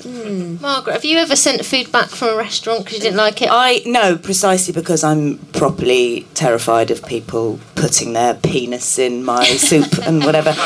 Margaret, 0.04 0.94
have 0.94 1.04
you 1.04 1.18
ever 1.18 1.36
sent 1.36 1.64
food 1.64 1.92
back 1.92 2.08
from 2.08 2.30
a 2.30 2.36
restaurant 2.36 2.82
because 2.84 2.98
you 2.98 3.04
didn't 3.04 3.18
like 3.18 3.40
it? 3.40 3.48
I 3.52 3.82
no, 3.86 4.16
precisely 4.16 4.74
because 4.74 5.04
I'm 5.04 5.38
properly 5.52 6.26
terrified 6.34 6.90
of 6.90 7.06
people 7.06 7.60
putting 7.76 8.12
their 8.12 8.34
penis 8.34 8.98
in 8.98 9.22
my 9.24 9.44
soup 9.44 10.04
and 10.04 10.24
whatever. 10.24 10.50
Um, 10.50 10.56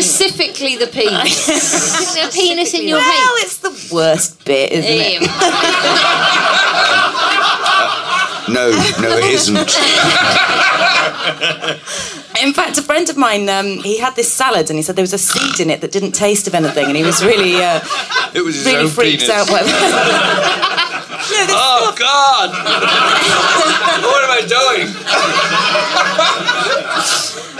Specifically 0.00 0.76
the 0.76 0.86
penis. 0.86 1.48
A 2.16 2.30
penis 2.30 2.74
in 2.74 2.86
your 2.86 2.98
well, 2.98 3.36
hake? 3.36 3.44
it's 3.44 3.58
the 3.58 3.94
worst 3.94 4.44
bit, 4.44 4.70
isn't 4.70 4.88
it? 4.88 5.22
No, 8.48 8.70
no, 9.00 9.16
it 9.18 9.24
isn't. 9.24 9.56
In 12.42 12.52
fact, 12.52 12.78
a 12.78 12.82
friend 12.82 13.08
of 13.08 13.16
mine, 13.16 13.48
um, 13.48 13.78
he 13.78 13.98
had 13.98 14.14
this 14.14 14.30
salad 14.32 14.68
and 14.70 14.76
he 14.76 14.82
said 14.82 14.94
there 14.94 15.02
was 15.02 15.14
a 15.14 15.18
seed 15.18 15.58
in 15.58 15.68
it 15.70 15.80
that 15.80 15.90
didn't 15.90 16.12
taste 16.12 16.46
of 16.46 16.54
anything, 16.54 16.86
and 16.86 16.96
he 16.96 17.02
was 17.02 17.24
really, 17.24 17.56
uh, 17.56 17.80
It 18.34 18.44
was 18.44 18.64
really 18.64 18.88
freaked 18.88 19.22
penis. 19.22 19.34
out 19.34 19.46
that. 19.46 19.64
oh 21.50 21.92
God! 21.98 22.50
what 24.04 24.22
am 24.22 24.30
I 24.30 24.42
doing? 24.46 24.86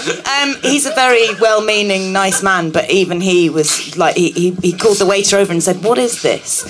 Um, 0.07 0.55
he's 0.63 0.87
a 0.87 0.95
very 0.95 1.35
well-meaning, 1.41 2.13
nice 2.13 2.41
man, 2.43 2.71
but 2.71 2.89
even 2.91 3.21
he 3.21 3.51
was 3.51 3.97
like, 3.97 4.17
he, 4.17 4.31
he, 4.33 4.51
he 4.63 4.73
called 4.73 4.99
the 4.99 5.07
waiter 5.07 5.37
over 5.39 5.53
and 5.53 5.63
said, 5.63 5.83
"What 5.83 5.99
is 5.99 6.23
this?" 6.23 6.65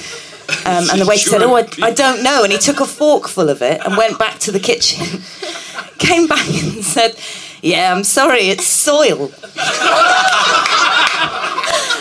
Um, 0.64 0.90
and 0.90 1.00
the 1.00 1.06
waiter 1.08 1.30
said, 1.30 1.42
"Oh, 1.42 1.56
I, 1.56 1.68
I 1.82 1.92
don't 1.92 2.22
know." 2.22 2.44
And 2.44 2.52
he 2.52 2.58
took 2.58 2.80
a 2.80 2.86
forkful 2.86 3.48
of 3.48 3.62
it 3.62 3.80
and 3.84 3.96
went 3.96 4.18
back 4.18 4.38
to 4.40 4.52
the 4.52 4.60
kitchen. 4.60 5.22
Came 5.98 6.26
back 6.26 6.46
and 6.46 6.84
said, 6.84 7.16
"Yeah, 7.62 7.92
I'm 7.94 8.04
sorry, 8.04 8.48
it's 8.48 8.66
soil." 8.66 9.24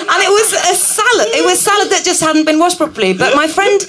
and 0.08 0.23
it 0.23 0.29
was 0.29 0.53
a 0.53 0.75
salad. 0.75 1.27
It 1.34 1.45
was 1.45 1.60
salad 1.60 1.89
that 1.91 2.03
just 2.03 2.21
hadn't 2.21 2.45
been 2.45 2.60
washed 2.60 2.77
properly. 2.77 3.13
But 3.13 3.36
my 3.36 3.47
friend 3.47 3.79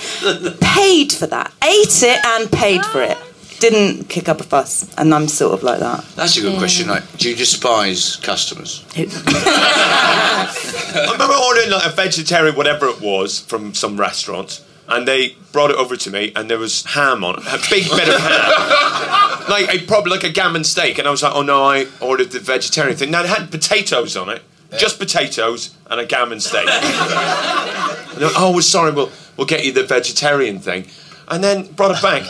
paid 0.61 1.13
for 1.13 1.27
that, 1.27 1.53
ate 1.63 2.03
it, 2.03 2.25
and 2.25 2.51
paid 2.51 2.85
for 2.87 3.03
it. 3.03 3.19
Didn't 3.59 4.09
kick 4.09 4.29
up 4.29 4.41
a 4.41 4.45
fuss, 4.45 4.93
and 4.99 5.15
I'm 5.15 5.29
sort 5.29 5.55
of 5.55 5.63
like 5.63 5.81
that. 5.81 6.05
That's 6.15 6.37
a 6.37 6.43
good 6.43 6.59
question. 6.59 6.89
Like, 6.89 7.17
do 7.17 7.31
you 7.31 7.37
despise 7.37 8.17
customers? 8.17 8.85
I 8.97 11.09
remember 11.13 11.35
ordering 11.35 11.71
like 11.71 11.87
a 11.87 11.95
vegetarian 11.95 12.55
whatever 12.55 12.87
it 12.87 13.01
was 13.01 13.41
from 13.41 13.75
some 13.75 13.99
restaurant, 13.99 14.63
and 14.89 15.09
they 15.09 15.37
brought 15.53 15.71
it 15.71 15.77
over 15.77 15.97
to 15.97 16.11
me, 16.11 16.33
and 16.37 16.51
there 16.51 16.59
was 16.59 16.85
ham 16.85 17.25
on 17.25 17.39
it, 17.39 17.47
a 17.47 17.59
big 17.71 17.89
bit 17.89 18.09
of 18.09 18.21
ham, 18.21 19.45
like 19.49 19.75
a 19.75 19.79
probably 19.87 20.13
like 20.13 20.25
a 20.25 20.31
gammon 20.31 20.65
steak, 20.65 20.99
and 20.99 21.09
I 21.09 21.11
was 21.11 21.23
like, 21.23 21.35
oh 21.35 21.43
no, 21.43 21.65
I 21.65 21.87
ordered 22.01 22.33
the 22.33 22.41
vegetarian 22.41 22.97
thing. 22.97 23.11
Now 23.11 23.23
it 23.23 23.29
had 23.29 23.51
potatoes 23.51 24.17
on 24.17 24.29
it, 24.29 24.43
just 24.79 24.99
potatoes 24.99 25.75
and 25.91 26.01
a 26.01 26.07
gammon 26.07 26.41
steak. 26.41 26.69
and 26.69 28.19
they 28.19 28.25
went, 28.25 28.37
oh, 28.39 28.51
well, 28.53 28.63
sorry, 28.63 28.93
we'll 28.93 29.11
we'll 29.37 29.47
get 29.47 29.65
you 29.65 29.73
the 29.73 29.85
vegetarian 29.85 30.59
thing. 30.59 30.87
And 31.29 31.43
then 31.43 31.67
brought 31.73 31.91
it 31.97 32.03
back, 32.03 32.23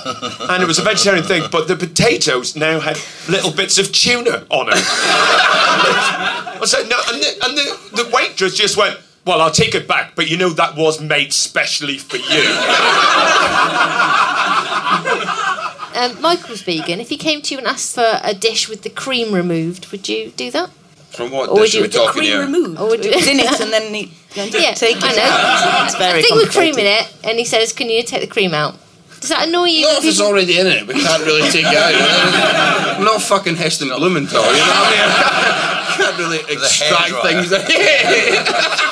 and 0.50 0.62
it 0.62 0.66
was 0.66 0.78
a 0.78 0.82
vegetarian 0.82 1.22
thing, 1.22 1.42
but 1.52 1.68
the 1.68 1.76
potatoes 1.76 2.56
now 2.56 2.80
had 2.80 2.98
little 3.28 3.52
bits 3.52 3.76
of 3.78 3.92
tuna 3.92 4.46
on 4.48 4.68
it. 4.68 4.74
I 4.78 6.62
said, 6.64 6.88
no, 6.88 6.96
and, 7.12 7.20
the, 7.22 7.28
and 7.44 7.58
the, 7.58 7.78
the 8.04 8.08
waitress 8.10 8.56
just 8.56 8.78
went, 8.78 8.98
well, 9.26 9.42
I'll 9.42 9.50
take 9.50 9.74
it 9.74 9.86
back, 9.86 10.14
but 10.14 10.30
you 10.30 10.38
know 10.38 10.48
that 10.50 10.76
was 10.76 10.98
made 11.00 11.32
specially 11.34 11.98
for 11.98 12.16
you. 12.16 12.24
Um, 15.96 16.20
Michael's 16.20 16.60
vegan. 16.60 17.00
If 17.00 17.08
he 17.08 17.16
came 17.16 17.40
to 17.40 17.54
you 17.54 17.58
and 17.58 17.66
asked 17.66 17.94
for 17.94 18.20
a 18.22 18.34
dish 18.34 18.68
with 18.68 18.82
the 18.82 18.90
cream 18.90 19.32
removed, 19.32 19.86
would 19.92 20.06
you 20.10 20.28
do 20.36 20.50
that? 20.50 20.68
From 21.12 21.30
what 21.30 21.48
Or 21.48 21.54
would 21.54 21.62
dish 21.64 21.74
are 21.74 21.78
you 21.78 21.82
we 21.84 21.88
the 21.88 21.96
talking 21.98 22.12
cream 22.20 22.24
here? 22.24 22.40
removed? 22.40 22.78
Or 22.78 22.88
would 22.90 23.02
you 23.02 23.10
It 23.12 23.26
in 23.26 23.40
it, 23.40 23.60
and 23.62 23.72
then 23.72 23.94
he 23.94 24.12
went 24.36 24.52
yeah, 24.52 24.74
take 24.74 24.98
it 24.98 25.04
I 25.04 25.12
know. 25.12 25.22
out. 25.22 25.86
It's 25.86 25.94
very 25.96 26.18
I 26.18 26.22
think 26.22 26.34
we're 26.34 26.50
creaming 26.50 26.84
it, 26.84 27.08
and 27.24 27.38
he 27.38 27.46
says, 27.46 27.72
"Can 27.72 27.88
you 27.88 28.02
take 28.02 28.20
the 28.20 28.26
cream 28.26 28.52
out?" 28.52 28.74
Does 29.20 29.30
that 29.30 29.48
annoy 29.48 29.66
you? 29.66 29.82
Not 29.82 29.98
when 29.98 30.04
if 30.04 30.10
it's 30.10 30.20
already 30.20 30.58
in 30.58 30.66
it. 30.66 30.86
We 30.86 30.94
can't 30.94 31.24
really 31.24 31.48
take 31.54 31.66
it 31.66 31.76
out. 31.76 32.96
I'm 32.98 33.04
not 33.04 33.22
fucking 33.22 33.56
Heston 33.56 33.88
Blumenthal, 33.88 34.42
you 34.44 34.46
know 34.46 34.52
what 34.52 34.86
I 34.86 34.92
mean? 34.92 35.08
I 35.08 35.94
can't 35.96 36.18
really 36.18 36.40
extract 36.52 37.12
things. 37.24 37.52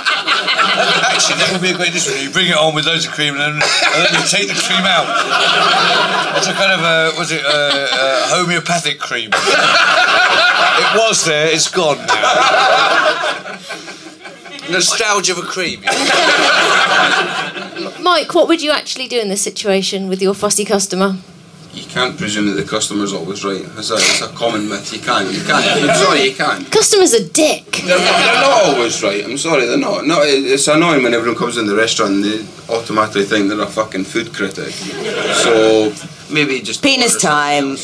Actually, 0.75 1.39
that 1.39 1.51
would 1.53 1.63
be 1.63 1.71
a 1.71 1.77
great 1.77 1.93
dish. 1.93 2.09
You 2.11 2.31
bring 2.31 2.49
it 2.49 2.57
on 2.57 2.75
with 2.75 2.87
loads 2.87 3.07
of 3.07 3.13
cream 3.13 3.35
and 3.35 3.41
then, 3.41 3.55
and 3.63 4.01
then 4.03 4.13
you 4.19 4.27
take 4.27 4.49
the 4.49 4.59
cream 4.59 4.83
out. 4.83 5.07
It's 6.37 6.49
a 6.49 6.55
kind 6.55 6.73
of 6.73 6.81
a, 6.83 7.15
was 7.19 7.31
it 7.31 7.45
a, 7.45 7.87
a 7.95 8.27
homeopathic 8.35 8.99
cream? 8.99 9.31
it 9.31 10.91
was 10.99 11.25
there, 11.25 11.47
it's 11.53 11.69
gone 11.71 11.99
now. 12.07 13.61
Nostalgia 14.71 15.35
for 15.35 15.43
cream. 15.43 15.81
Mike, 18.05 18.35
what 18.35 18.49
would 18.49 18.61
you 18.61 18.71
actually 18.71 19.09
do 19.09 19.19
in 19.19 19.31
this 19.31 19.41
situation 19.41 20.09
with 20.09 20.21
your 20.21 20.35
fussy 20.35 20.67
customer? 20.67 21.17
You 21.73 21.87
can't 21.87 22.19
presume 22.19 22.47
that 22.49 22.53
the 22.53 22.63
customer's 22.63 23.15
always 23.15 23.43
right. 23.47 23.63
It's 23.79 23.91
a, 23.91 23.95
it's 23.95 24.21
a 24.21 24.29
common 24.29 24.69
myth. 24.69 24.93
You 24.93 25.01
can't. 25.01 25.33
You 25.33 25.41
can't. 25.43 25.65
I'm 25.65 25.97
sorry, 25.97 26.23
you 26.25 26.35
can't. 26.35 26.71
Customer's 26.71 27.15
a 27.15 27.27
dick. 27.27 27.65
They're 27.65 27.99
not, 27.99 28.19
they're 28.19 28.41
not 28.43 28.65
always 28.67 29.03
right. 29.03 29.25
I'm 29.25 29.39
sorry, 29.39 29.65
they're 29.65 29.79
not. 29.79 30.05
No, 30.05 30.21
it's 30.21 30.69
annoying 30.69 31.03
when 31.03 31.15
everyone 31.15 31.39
comes 31.39 31.57
in 31.57 31.67
the 31.67 31.75
restaurant 31.75 32.13
and 32.13 32.25
they 32.25 32.45
automatically 32.69 33.25
think 33.25 33.49
they're 33.49 33.63
a 33.63 33.67
fucking 33.67 34.05
food 34.05 34.35
critic. 34.35 34.75
So 35.43 35.91
maybe 36.31 36.61
just 36.61 36.83
Penis 36.83 37.17
time. 37.21 37.71
Well, 37.71 37.79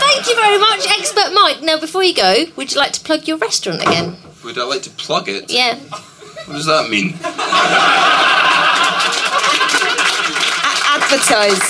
thank 0.00 0.26
you 0.28 0.34
very 0.34 0.58
much, 0.58 0.88
expert 0.90 1.32
Mike. 1.32 1.62
Now, 1.62 1.78
before 1.78 2.02
you 2.02 2.14
go, 2.14 2.46
would 2.56 2.72
you 2.72 2.80
like 2.80 2.92
to 2.94 3.00
plug 3.00 3.28
your 3.28 3.38
restaurant 3.38 3.80
again? 3.80 4.16
Would 4.42 4.58
I 4.58 4.64
like 4.64 4.82
to 4.82 4.90
plug 4.90 5.28
it? 5.28 5.52
Yeah. 5.52 5.78
What 6.46 6.54
does 6.54 6.66
that 6.66 6.88
mean? 6.88 7.14
Advertise. 10.86 11.60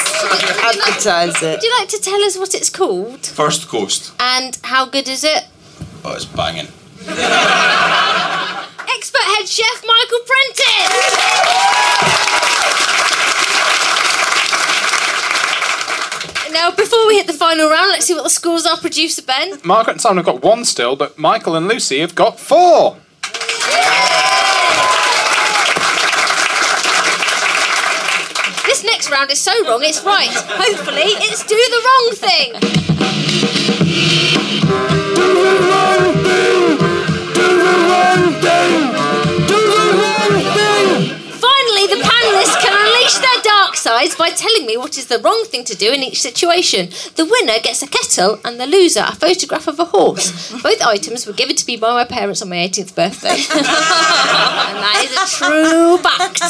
Advertise 0.63 1.43
it. 1.43 1.55
Would 1.57 1.63
you 1.63 1.75
like 1.79 1.89
to 1.89 1.99
tell 2.01 2.23
us 2.25 2.37
what 2.39 2.55
it's 2.55 2.69
called 2.71 3.21
First 3.27 3.69
Coast. 3.69 4.13
and 4.21 4.59
how 4.65 4.85
good 4.87 5.09
is 5.09 5.25
it? 5.25 5.45
Oh, 6.05 6.13
it's 6.15 6.25
banging. 6.27 6.67
Expert 8.97 9.23
head 9.23 9.49
chef 9.49 9.85
Michael 9.87 10.21
Prentice. 10.27 12.07
Now, 16.53 16.71
before 16.71 17.07
we 17.07 17.17
hit 17.17 17.27
the 17.27 17.33
final 17.35 17.69
round, 17.69 17.91
let's 17.91 18.07
see 18.07 18.15
what 18.15 18.25
the 18.25 18.31
scores 18.31 18.65
are. 18.67 18.77
Producer 18.79 19.23
Ben. 19.23 19.59
Margaret 19.65 19.93
and 19.95 20.01
Simon 20.01 20.19
have 20.19 20.27
got 20.27 20.43
one 20.43 20.65
still, 20.65 20.97
but 20.97 21.19
Michael 21.19 21.55
and 21.55 21.69
Lucy 21.69 22.01
have 22.01 22.15
got 22.15 22.39
four. 22.41 22.97
This 28.67 28.83
next 29.07 29.19
round 29.19 29.31
is 29.31 29.41
so 29.41 29.53
wrong, 29.69 29.83
it's 29.83 30.03
right. 30.05 30.29
Hopefully, 30.33 31.03
it's 31.05 31.45
do 31.45 31.55
the 31.55 31.81
wrong 31.87 32.15
thing. 34.31 34.36
By 43.87 44.33
telling 44.35 44.67
me 44.67 44.77
what 44.77 44.99
is 44.99 45.07
the 45.07 45.21
wrong 45.21 45.45
thing 45.45 45.63
to 45.65 45.77
do 45.77 45.93
in 45.93 46.03
each 46.03 46.21
situation. 46.21 46.89
The 47.15 47.25
winner 47.25 47.61
gets 47.63 47.83
a 47.83 47.87
kettle 47.87 48.41
and 48.45 48.59
the 48.59 48.67
loser 48.67 49.05
a 49.07 49.15
photograph 49.15 49.69
of 49.69 49.79
a 49.79 49.85
horse. 49.85 50.51
Both 50.61 50.83
items 50.83 51.25
were 51.25 51.33
given 51.33 51.55
to 51.55 51.65
me 51.67 51.77
by 51.77 51.93
my 51.93 52.05
parents 52.05 52.43
on 52.43 52.49
my 52.49 52.57
18th 52.57 52.97
birthday. 52.97 53.29
and 53.31 53.39
that 54.83 55.05
is 55.05 55.13
a 55.17 55.27
true 55.39 55.99
fact. 55.99 56.41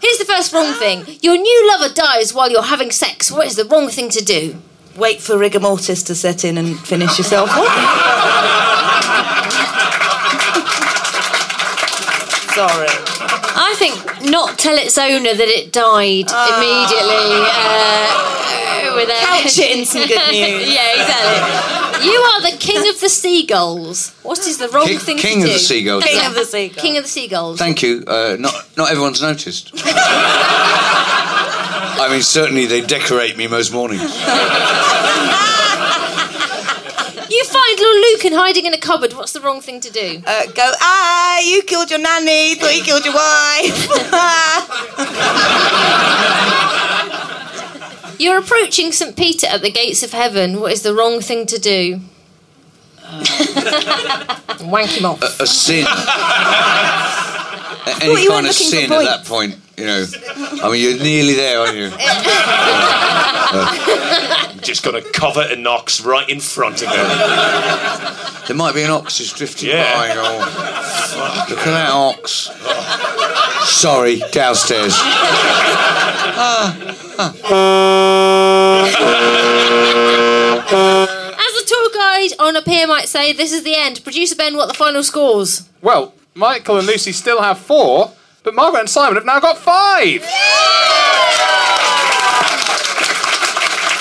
Here's 0.00 0.16
the 0.18 0.24
first 0.24 0.54
wrong 0.54 0.72
thing. 0.74 1.04
Your 1.20 1.36
new 1.36 1.68
lover 1.68 1.90
dies 1.92 2.32
while 2.32 2.50
you're 2.50 2.62
having 2.62 2.90
sex. 2.90 3.30
What 3.30 3.46
is 3.46 3.56
the 3.56 3.66
wrong 3.66 3.90
thing 3.90 4.08
to 4.10 4.24
do? 4.24 4.56
Wait 4.96 5.20
for 5.20 5.36
rigor 5.36 5.60
mortis 5.60 6.02
to 6.04 6.14
set 6.14 6.46
in 6.46 6.56
and 6.56 6.78
finish 6.78 7.18
yourself 7.18 7.50
off. 7.52 7.66
Sorry. 12.56 13.15
I 13.76 13.78
think 13.78 14.30
not 14.30 14.58
tell 14.58 14.76
its 14.78 14.96
owner 14.96 15.34
that 15.34 15.48
it 15.48 15.70
died 15.70 16.30
immediately. 16.32 17.44
Uh, 17.44 18.94
with 18.96 19.10
a 19.10 19.18
Couch 19.20 19.58
it 19.58 19.76
in 19.76 19.84
some 19.84 20.06
good 20.08 20.16
news. 20.32 20.72
yeah, 20.72 20.92
exactly. 20.96 22.06
You 22.08 22.12
are 22.18 22.40
the 22.50 22.56
king 22.58 22.88
of 22.88 22.98
the 23.00 23.08
seagulls. 23.10 24.14
What 24.22 24.38
is 24.38 24.56
the 24.56 24.68
wrong 24.70 24.86
King- 24.86 24.98
thing 24.98 25.18
king 25.18 25.40
to 25.42 25.46
of 25.48 25.52
the 25.52 25.58
seagulls. 25.58 26.04
King 26.04 26.24
of 26.24 26.34
the 26.34 26.44
seagulls. 26.46 26.80
King 26.82 26.96
of 26.96 27.02
the 27.04 27.08
seagulls. 27.10 27.58
Thank 27.58 27.82
you. 27.82 28.02
Uh, 28.06 28.36
not 28.40 28.54
not 28.78 28.90
everyone's 28.90 29.20
noticed. 29.20 29.72
I 31.98 32.08
mean, 32.10 32.22
certainly 32.22 32.64
they 32.66 32.80
decorate 32.80 33.36
me 33.36 33.46
most 33.46 33.72
mornings. 33.72 34.00
You 37.36 37.44
find 37.44 37.78
little 37.78 38.00
Lucan 38.00 38.32
hiding 38.32 38.64
in 38.64 38.72
a 38.72 38.78
cupboard. 38.78 39.12
What's 39.12 39.32
the 39.32 39.42
wrong 39.42 39.60
thing 39.60 39.78
to 39.80 39.90
do? 39.92 40.22
Uh, 40.26 40.46
go, 40.54 40.72
ah, 40.80 41.38
you 41.40 41.62
killed 41.64 41.90
your 41.90 41.98
nanny, 41.98 42.54
thought 42.54 42.74
you 42.74 42.82
killed 42.82 43.04
your 43.04 43.12
wife. 43.12 43.88
You're 48.18 48.38
approaching 48.38 48.90
St. 48.90 49.14
Peter 49.14 49.46
at 49.48 49.60
the 49.60 49.70
gates 49.70 50.02
of 50.02 50.12
heaven. 50.12 50.60
What 50.60 50.72
is 50.72 50.80
the 50.80 50.94
wrong 50.94 51.20
thing 51.20 51.44
to 51.48 51.58
do? 51.58 52.00
Wank 54.64 54.92
him 54.92 55.04
off. 55.04 55.20
A, 55.20 55.42
a 55.42 55.46
sin. 55.46 55.84
A- 57.86 57.90
thought 57.90 58.02
Any 58.02 58.22
you 58.22 58.30
kind 58.30 58.46
of 58.46 58.52
sin 58.52 58.92
at 58.92 59.04
that 59.04 59.24
point, 59.26 59.56
you 59.76 59.86
know. 59.86 60.04
I 60.62 60.70
mean, 60.70 60.82
you're 60.82 60.98
nearly 61.02 61.34
there, 61.34 61.60
aren't 61.60 61.76
you? 61.76 61.90
Uh, 63.48 64.52
just 64.60 64.82
got 64.82 64.90
to 64.90 65.00
cover 65.12 65.40
an 65.40 65.64
ox 65.68 66.00
right 66.04 66.28
in 66.28 66.40
front 66.40 66.82
of 66.82 66.88
him. 66.88 68.44
There 68.48 68.56
might 68.56 68.74
be 68.74 68.82
an 68.82 68.90
ox 68.90 69.18
just 69.18 69.36
drifting 69.36 69.68
Yeah. 69.68 69.94
by. 69.94 70.10
Oh, 70.16 71.46
look 71.48 71.58
at 71.60 71.64
that 71.66 71.90
ox. 71.92 72.50
Sorry, 73.70 74.20
downstairs. 74.32 74.94
As 80.18 81.62
a 81.62 81.64
tour 81.66 81.90
guide 81.94 82.30
on 82.38 82.56
a 82.56 82.62
pier 82.62 82.86
might 82.86 83.08
say, 83.08 83.32
this 83.32 83.52
is 83.52 83.62
the 83.62 83.74
end. 83.76 84.02
Producer 84.02 84.34
Ben, 84.36 84.56
what 84.56 84.66
the 84.66 84.74
final 84.74 85.02
scores? 85.02 85.68
Well, 85.82 86.12
Michael 86.36 86.76
and 86.76 86.86
Lucy 86.86 87.16
still 87.16 87.40
have 87.40 87.56
four, 87.56 88.12
but 88.44 88.52
Margaret 88.54 88.80
and 88.80 88.90
Simon 88.92 89.16
have 89.16 89.24
now 89.24 89.40
got 89.40 89.56
five. 89.56 90.20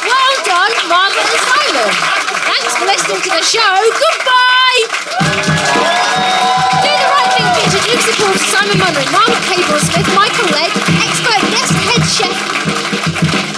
Well 0.04 0.36
done, 0.44 0.76
Margaret 0.92 1.32
and 1.32 1.40
Simon. 1.48 1.96
Thanks 2.44 2.76
for 2.76 2.92
listening 2.92 3.24
to 3.24 3.32
the 3.32 3.40
show. 3.40 3.76
Goodbye. 3.88 4.84
Do 6.84 6.92
the 6.92 7.08
right 7.08 7.32
thing 7.40 7.48
featured 7.56 7.88
Lucy 7.88 8.12
Porter, 8.20 8.44
Simon 8.52 8.84
Munnery, 8.84 9.08
Margaret 9.16 9.40
Cabourn-Smith, 9.48 10.12
Michael 10.12 10.52
Legge, 10.52 10.76
expert 11.08 11.40
guest 11.56 11.72
head 11.88 12.04
chef, 12.04 12.36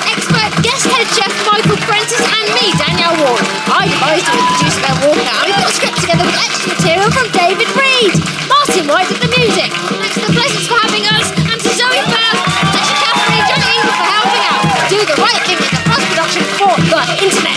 expert 0.05 0.53
guest 0.61 0.85
head 0.85 1.09
chef 1.17 1.33
Michael 1.49 1.81
Prentice, 1.81 2.21
and 2.21 2.45
me, 2.53 2.77
Danielle 2.77 3.17
Ward. 3.25 3.41
I 3.73 3.89
devised 3.89 4.29
and 4.29 4.37
we 4.37 5.57
put 5.57 5.65
a 5.65 5.73
script 5.73 5.97
together 5.97 6.25
with 6.29 6.37
extra 6.45 6.77
material 6.77 7.09
from 7.09 7.25
David 7.33 7.65
Reed. 7.73 8.46
Martin 8.77 8.93
White 8.93 9.09
did 9.09 9.17
the 9.17 9.37
music. 9.39 9.71
Thanks 9.73 10.13
to 10.13 10.21
the 10.21 10.33
Pleasance 10.33 10.67
for 10.67 10.77
having 10.77 11.01
us, 11.09 11.31
and 11.49 11.59
to 11.59 11.69
Zoe 11.69 11.97
Bell, 11.97 12.35
Tasha 12.77 12.95
Caffrey, 13.01 13.41
Johnny 13.49 13.65
Eagle 13.73 13.89
for 13.97 14.05
helping 14.05 14.43
out. 14.45 14.89
Do 14.89 14.99
the 15.01 15.19
right 15.19 15.41
thing 15.47 15.57
is 15.57 15.65
a 15.65 15.81
frost 15.81 16.05
production 16.05 16.43
for 16.61 16.75
the 16.77 17.23
internet. 17.23 17.56